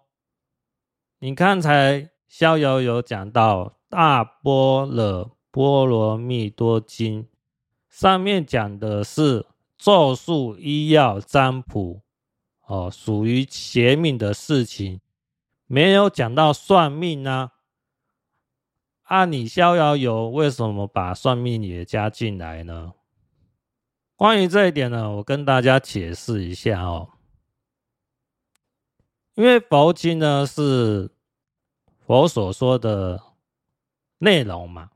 [1.19, 7.23] 你刚才逍遥有讲到《大波若波罗蜜多经》，
[7.87, 9.45] 上面讲的是。
[9.81, 12.03] 咒术、医药、占卜，
[12.67, 15.01] 哦，属于邪命的事情，
[15.65, 17.53] 没有讲到算命啊。
[19.01, 22.93] 啊，你逍遥游为什么把算命也加进来呢？
[24.15, 27.09] 关于这一点呢，我跟大家解释一下哦。
[29.33, 31.09] 因为佛经呢是
[32.05, 33.19] 佛所说的
[34.19, 34.90] 内容嘛，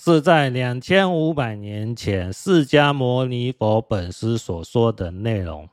[0.00, 5.68] 是在两千五百年前释迦牟尼佛本师所说的内容，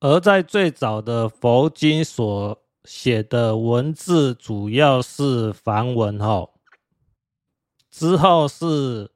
[0.00, 6.50] 而在最早的佛经所写的文字主要是梵文哦，
[7.90, 9.10] 之后是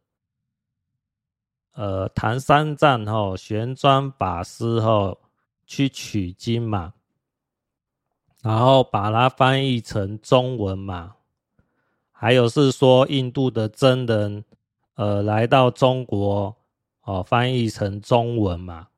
[1.75, 5.21] 呃唐三藏后玄奘法师后。
[5.73, 6.95] 去取经嘛，
[8.43, 11.15] 然后把它翻译成中文嘛，
[12.21, 14.45] 还有是说印度的僧人，
[14.93, 16.55] 呃，来到中国
[17.01, 18.89] 哦，翻译成中文嘛，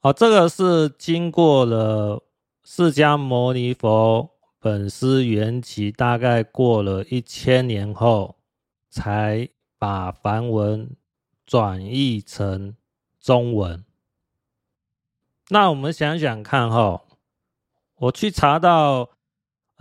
[0.00, 2.22] 哦，这个是经过了
[2.64, 8.36] 释迦牟尼佛本师圆寂，大概过了一千年后，
[8.88, 10.96] 才把梵文
[11.44, 12.74] 转译成
[13.20, 13.84] 中文。
[15.50, 17.02] 那我们想想看哈，
[17.98, 19.10] 我去查到，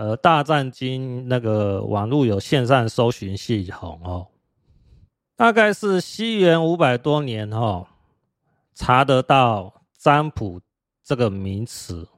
[0.01, 4.29] 呃，《大战经》那个网络有线上搜寻系统哦，
[5.35, 7.87] 大概是西元五百多年哈，
[8.73, 10.59] 查得到占卜
[11.03, 12.09] 这个名词，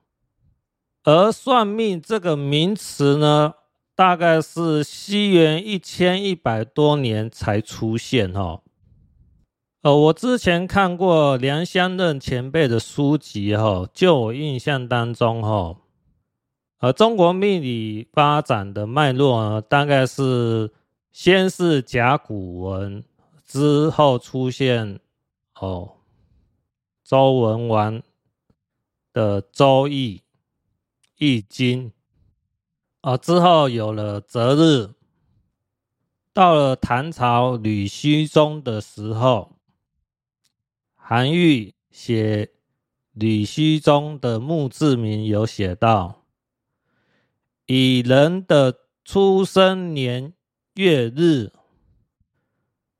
[1.03, 3.55] 而算命这个名词呢，
[3.93, 8.61] 大概是西元一千一百多年才出现哈。
[9.81, 15.75] 呃，我之前看过梁相任前辈的书籍哈，就我印象当中哈，
[16.84, 20.69] 而，中国命理发展的脉络呢，大概是
[21.13, 23.01] 先是甲骨文，
[23.45, 24.99] 之后出现
[25.55, 25.93] 哦，
[27.01, 28.03] 周文王
[29.13, 30.17] 的《周易》
[31.19, 31.86] 《易经》，
[32.99, 34.89] 啊，之后有了择日，
[36.34, 39.53] 到了唐朝吕虚中的时候。
[40.95, 42.51] 韩愈写
[43.13, 46.22] 吕虚中的墓志铭有写到：
[47.66, 50.34] 以人的出生年
[50.76, 51.51] 月日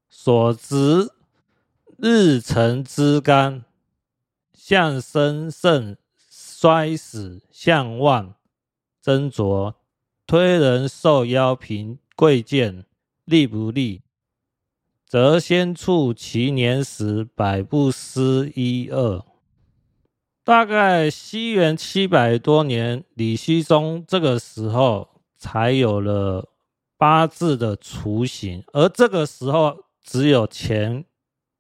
[0.09, 1.11] 所值
[1.97, 3.66] 日辰之干，
[4.53, 8.36] 向生盛衰死，相旺
[9.03, 9.76] 斟酌，
[10.26, 12.86] 推人受邀贫贵贱，
[13.26, 14.01] 利不利？
[15.05, 19.24] 则先处其年时，百不思一二。
[20.44, 26.50] 大概西元七百多年，李希宗这个时候才有了
[26.98, 31.06] 八字的雏形，而这个时候只有前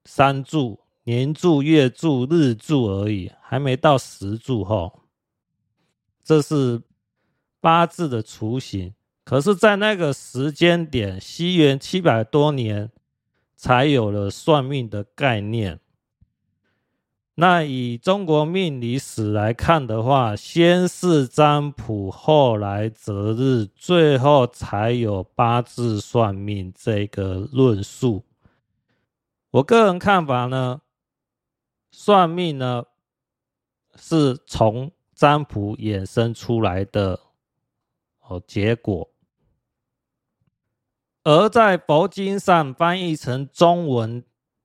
[0.05, 5.01] 三柱年柱、月柱、日柱而已，还没到十柱后。
[6.23, 6.81] 这是
[7.61, 12.91] 八字的雏形，可是，在那个时间点，西元七百多年。
[13.55, 15.79] 才有了算命的概念。
[17.35, 28.23] 那以中国命理史来看的话，先是占卜，后来择日，最后才有八字算命这个论述。
[29.49, 30.81] 我个人看法呢，
[31.89, 32.83] 算命呢
[33.95, 37.19] 是从占卜衍生出来的
[38.19, 39.09] 哦结果。
[41.23, 44.23] 而在佛经上翻译成中文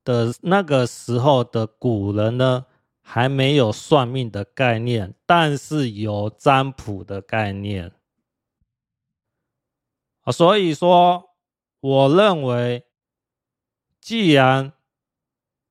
[0.09, 2.65] 的那个时候的古人呢，
[2.99, 7.91] 还没有算命的概念，但是有占卜的概念。
[10.31, 11.35] 所以说，
[11.79, 12.85] 我认为，
[14.01, 14.73] 既然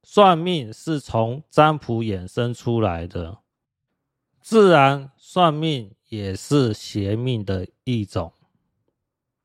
[0.05, 3.39] 算命是从占卜衍生出来的，
[4.41, 8.33] 自然算命也是邪命的一种。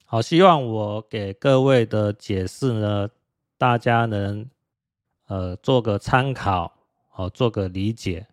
[0.06, 3.10] 好，希望我给各位的解释呢，
[3.58, 4.48] 大家能
[5.26, 6.80] 呃做个参考，
[7.12, 8.28] 哦，做个理解。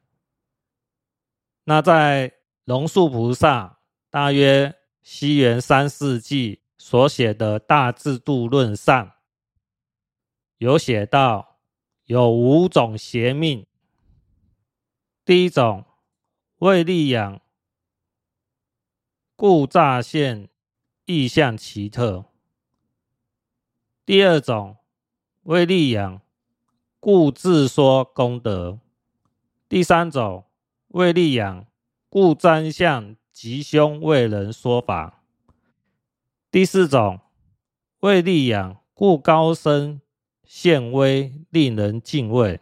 [1.64, 2.32] 那在
[2.64, 9.12] 龙树菩萨大约西元三世纪所写的大制度论上，
[10.58, 11.58] 有写到
[12.04, 13.66] 有五种邪命。
[15.24, 15.84] 第一种，
[16.58, 17.40] 为利养，
[19.36, 20.48] 故乍现。
[21.06, 22.26] 异象奇特。
[24.06, 24.76] 第二种，
[25.42, 26.22] 为利养，
[27.02, 28.78] 故自说功德。
[29.70, 30.44] 第三种，
[30.88, 31.66] 为利养，
[32.10, 35.22] 故占相吉凶为人说法。
[36.50, 37.20] 第四种，
[38.00, 40.02] 为利养，故高声
[40.44, 42.60] 现威，令人敬畏。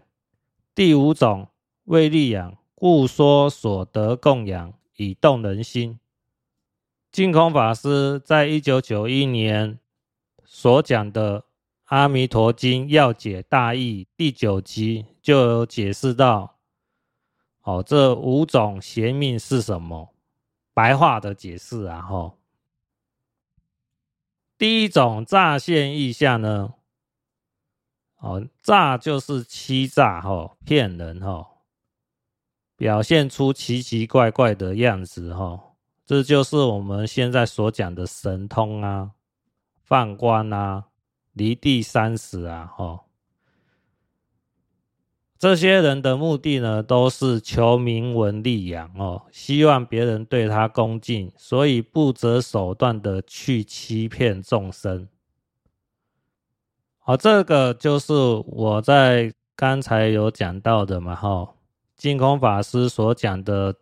[0.72, 1.48] 第五种，
[1.86, 5.98] 为利养，故说所得供养，以动人心。
[7.10, 9.80] 净空法师在一九九一年
[10.44, 11.40] 所讲的
[11.88, 16.58] 《阿弥陀经要解大义》第九集就有解释到，
[17.62, 20.14] 哦，这五种邪命是什么？
[20.74, 22.36] 白话的解释啊，吼。
[24.58, 26.74] 第一种诈现意象呢，
[28.18, 31.62] 哦，诈就是欺诈，吼，骗人，吼，
[32.76, 35.76] 表现出奇奇怪怪的样子，吼。
[36.04, 39.12] 这就是我们现在所讲的神通啊、
[39.82, 40.88] 放光啊、
[41.38, 43.06] 离地三十啊，吼，
[45.38, 55.08] 这些人的目的呢，都是求名闻利养哦，希望别人对他恭敬，所以不择手段的去欺骗众生。
[56.98, 61.54] 好，这个就是我在刚才有讲到的嘛，吼，
[61.96, 63.76] 净空法师所讲的。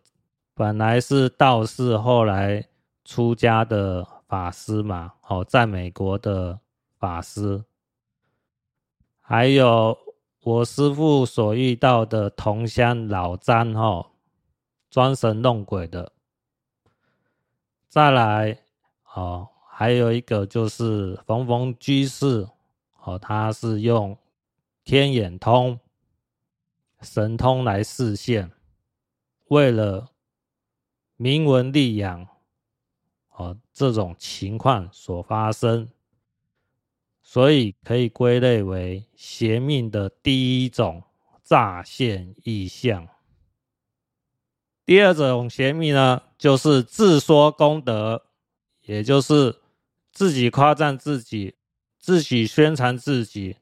[0.59, 2.67] 本来是道士，后来
[3.05, 6.59] 出家的法师嘛，哦，在美国的
[7.07, 7.63] 法师，
[9.21, 9.97] 还有
[10.41, 14.11] 我师父所遇到的同乡老张，哦，
[14.89, 16.11] 装神弄鬼的。
[17.87, 18.59] 再来，
[19.13, 22.45] 哦，还有一个就是逢逢居士，
[23.03, 24.17] 哦，他是用
[24.83, 25.79] 天眼通、
[26.99, 28.51] 神通来示现，
[29.47, 30.09] 为了。
[31.19, 32.27] 名闻利养，
[33.31, 35.89] 哦，这种情况所发生，
[37.29, 41.03] 所以可以归类为邪命的第一种
[41.43, 43.05] 诈现意象。
[44.85, 48.27] 第二种邪命呢，就是自说功德，
[48.85, 49.59] 也就是
[50.13, 51.55] 自己夸赞自己，
[51.99, 53.57] 自己宣传自己，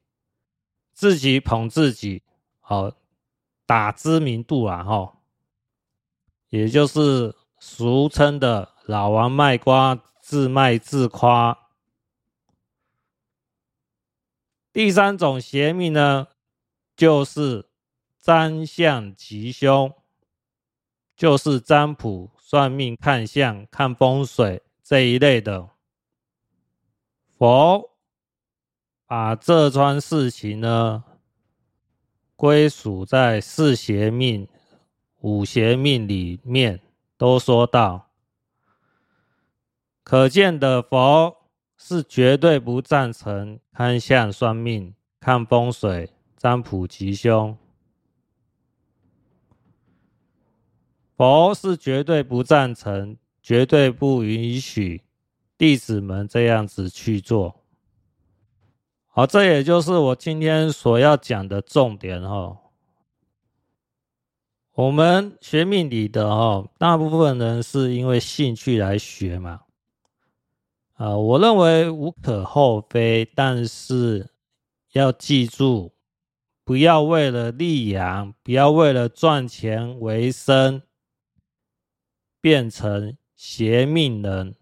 [0.93, 2.22] 自己捧自己，
[2.59, 2.91] 好
[3.66, 5.18] 打知名度啊，哈，
[6.49, 7.34] 也就是。
[7.57, 11.64] 俗称的老王卖瓜，自卖自夸。
[14.76, 16.28] 第三种邪命呢，
[16.97, 17.69] 就是
[18.19, 19.93] 占相吉凶，
[21.15, 25.69] 就是占卜、算命、看相、看风水这一类的。
[27.38, 27.95] 佛
[29.05, 31.05] 把这桩事情呢，
[32.36, 34.45] 归属在四邪命、
[35.21, 36.82] 五邪命里面。
[37.17, 38.11] 都说到，
[40.03, 41.44] 可见的佛
[41.78, 47.57] 是绝对不赞成看相、算命、看风水、占卜吉凶。
[51.17, 55.03] 佛是绝对不赞成、绝对不允许
[55.57, 57.61] 弟子们这样子去做。
[59.05, 62.57] 好，这也就是我今天所要讲的重点哦。
[64.73, 69.61] 我们学命理的哦，大部分人是因为兴趣来学嘛，
[70.95, 74.31] 啊，我认为无可厚非，但是
[74.91, 75.93] 要记住，
[76.63, 80.81] 不要为了利养，不要为了赚钱为生，
[82.41, 84.55] 变成邪命人。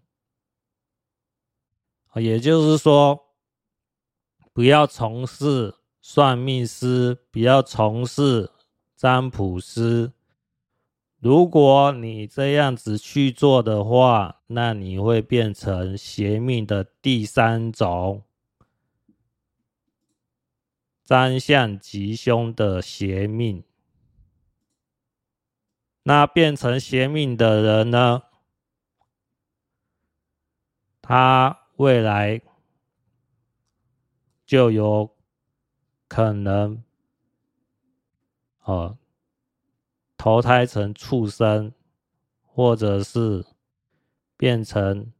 [2.14, 3.34] 也就是说，
[4.52, 8.50] 不要从事算命师，不要从事。
[8.96, 10.12] 占卜师，
[11.24, 18.24] 如果你这样子去做的话，那你会变成邪命的第三种，
[21.02, 23.64] 占相吉凶的邪命。
[26.02, 28.24] 那变成邪命的人呢？
[31.00, 32.42] 他未来
[34.44, 35.16] 就有
[36.06, 36.84] 可能。
[38.64, 38.98] 哦，
[40.24, 41.70] 投胎成畜生，
[42.40, 43.44] 或者是
[44.38, 45.12] 变成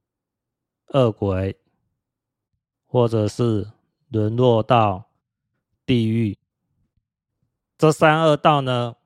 [0.94, 1.60] 恶鬼，
[2.86, 3.70] 或者是
[4.08, 5.10] 沦落到
[5.84, 6.38] 地狱。
[7.76, 8.96] 这三恶道呢，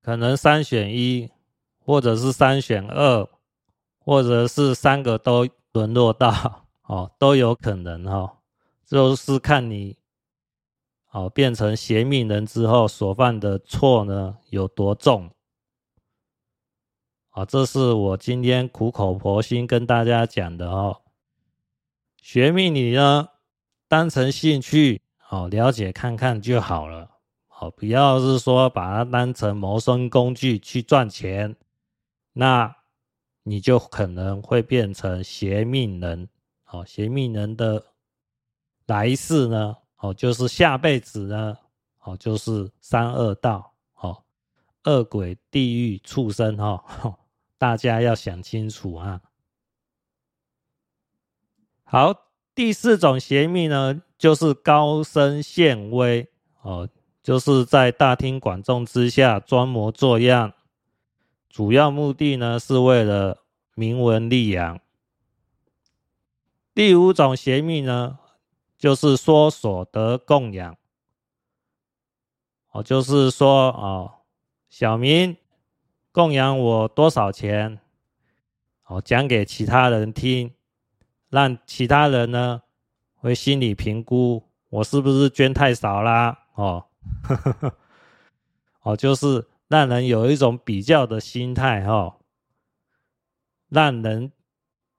[0.00, 1.28] 可能三选一，
[1.80, 3.28] 或者是三选二，
[3.98, 8.38] 或者是三个都沦落到， 哦，都有可能、哦，
[8.86, 9.98] 就是看你。
[11.14, 15.30] 好，变成邪命人之后所犯的错呢，有多重？
[17.28, 21.02] 啊，这是我今天苦口婆心跟大家讲的哦。
[22.16, 23.28] 学命理呢，
[23.88, 27.10] 当成兴趣，好了解看看就好了。
[27.46, 31.54] 好，不要是说把它当成谋生工具去赚钱，
[32.32, 32.74] 那
[33.42, 36.30] 你就可能会变成邪命人。
[36.62, 37.84] 好，邪命人的
[38.86, 39.76] 来世呢？
[40.02, 41.56] 哦，就是下辈子呢，
[42.00, 44.24] 哦，就是三恶道，哦，
[44.82, 46.84] 恶鬼、地狱、畜生，哈，
[47.56, 49.20] 大家要想清楚啊。
[51.84, 52.12] 好，
[52.52, 56.28] 第四种邪命呢，就是高声献威
[56.62, 56.88] 哦，
[57.22, 60.52] 就是在大庭广众之下装模作样，
[61.48, 63.44] 主要目的呢是为了
[63.76, 64.80] 名闻利养。
[66.74, 68.18] 第五种邪命呢，
[68.82, 70.76] 就是说所得供养，
[72.72, 74.12] 哦，就是说哦，
[74.68, 75.36] 小明
[76.10, 77.78] 供养我多少钱，
[78.86, 80.52] 哦，讲给其他人听。
[81.30, 82.62] 让其他人呢
[83.14, 86.36] 会心理评估我是不是捐太少啦？
[86.54, 86.86] 哦，
[88.82, 92.16] 哦，就是让人有一种比较的心态哦，
[93.68, 94.32] 让人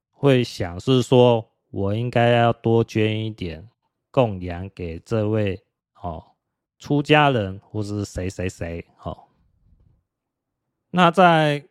[0.09, 3.67] 会想是说我应该要多捐一点
[4.13, 5.65] 供养给这位
[5.99, 6.23] 哦
[6.77, 9.25] 出家人或是谁谁谁哦。
[10.91, 11.67] 那在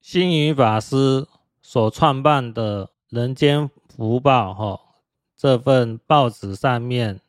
[0.00, 1.26] 星云法师
[1.60, 3.68] 所创办的人间。
[3.96, 4.80] 福报哈，
[5.36, 7.20] 这份报纸上面，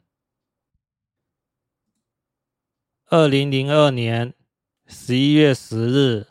[3.07, 4.33] 二零零二年
[4.87, 6.27] 十一月十日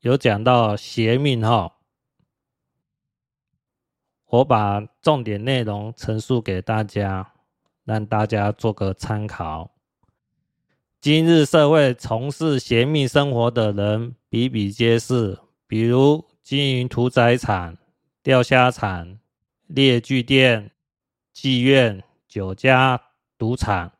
[0.00, 1.73] 有讲到邪命哈，
[4.34, 7.34] 我把重点内容陈述给大家，
[7.84, 9.70] 让大家做个参考。
[11.00, 17.76] 今日社会从事邪命生活的人比比皆是，比如经营屠宰场、
[18.22, 19.18] 钓虾场。
[19.66, 20.72] 猎具店、
[21.34, 23.00] 妓院、酒家、
[23.38, 23.92] 赌场，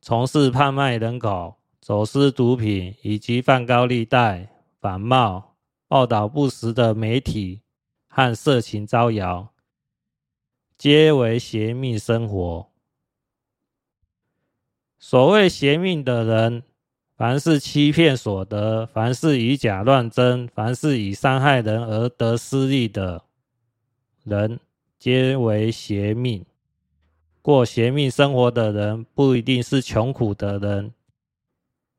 [0.00, 4.48] 从事贩卖人口、走私毒品以及放高利贷、
[4.80, 5.54] 仿冒、
[5.86, 7.60] 报道不实的媒体
[8.16, 9.48] 和色情招摇，
[10.78, 12.68] 皆为邪命生活。
[15.00, 16.62] 所谓邪命的人，
[17.16, 23.24] 凡是欺骗所得，凡是以假乱真，凡是以伤害人而得私利的
[24.22, 24.60] 人。
[24.96, 26.46] 皆为邪命。
[27.42, 30.94] 过邪命生活的人，不一定是穷苦的人。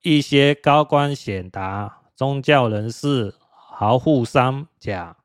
[0.01, 5.17] 一些高官显达、宗教人士、豪富商贾、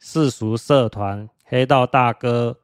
[0.00, 2.58] 世俗社团、黑道大哥、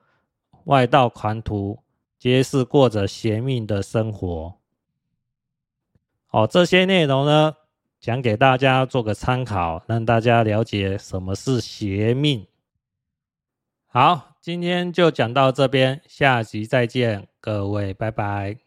[0.65, 1.79] 外道狂徒，
[2.19, 4.59] 皆是过着邪命的生活。
[6.31, 7.55] 哦，这些内容呢，
[8.01, 12.47] 讲给大家做个参考，让大家了解什么是邪命。
[13.87, 14.33] 好。
[14.47, 18.66] 今天就讲到这边，下集再见，各位，拜拜。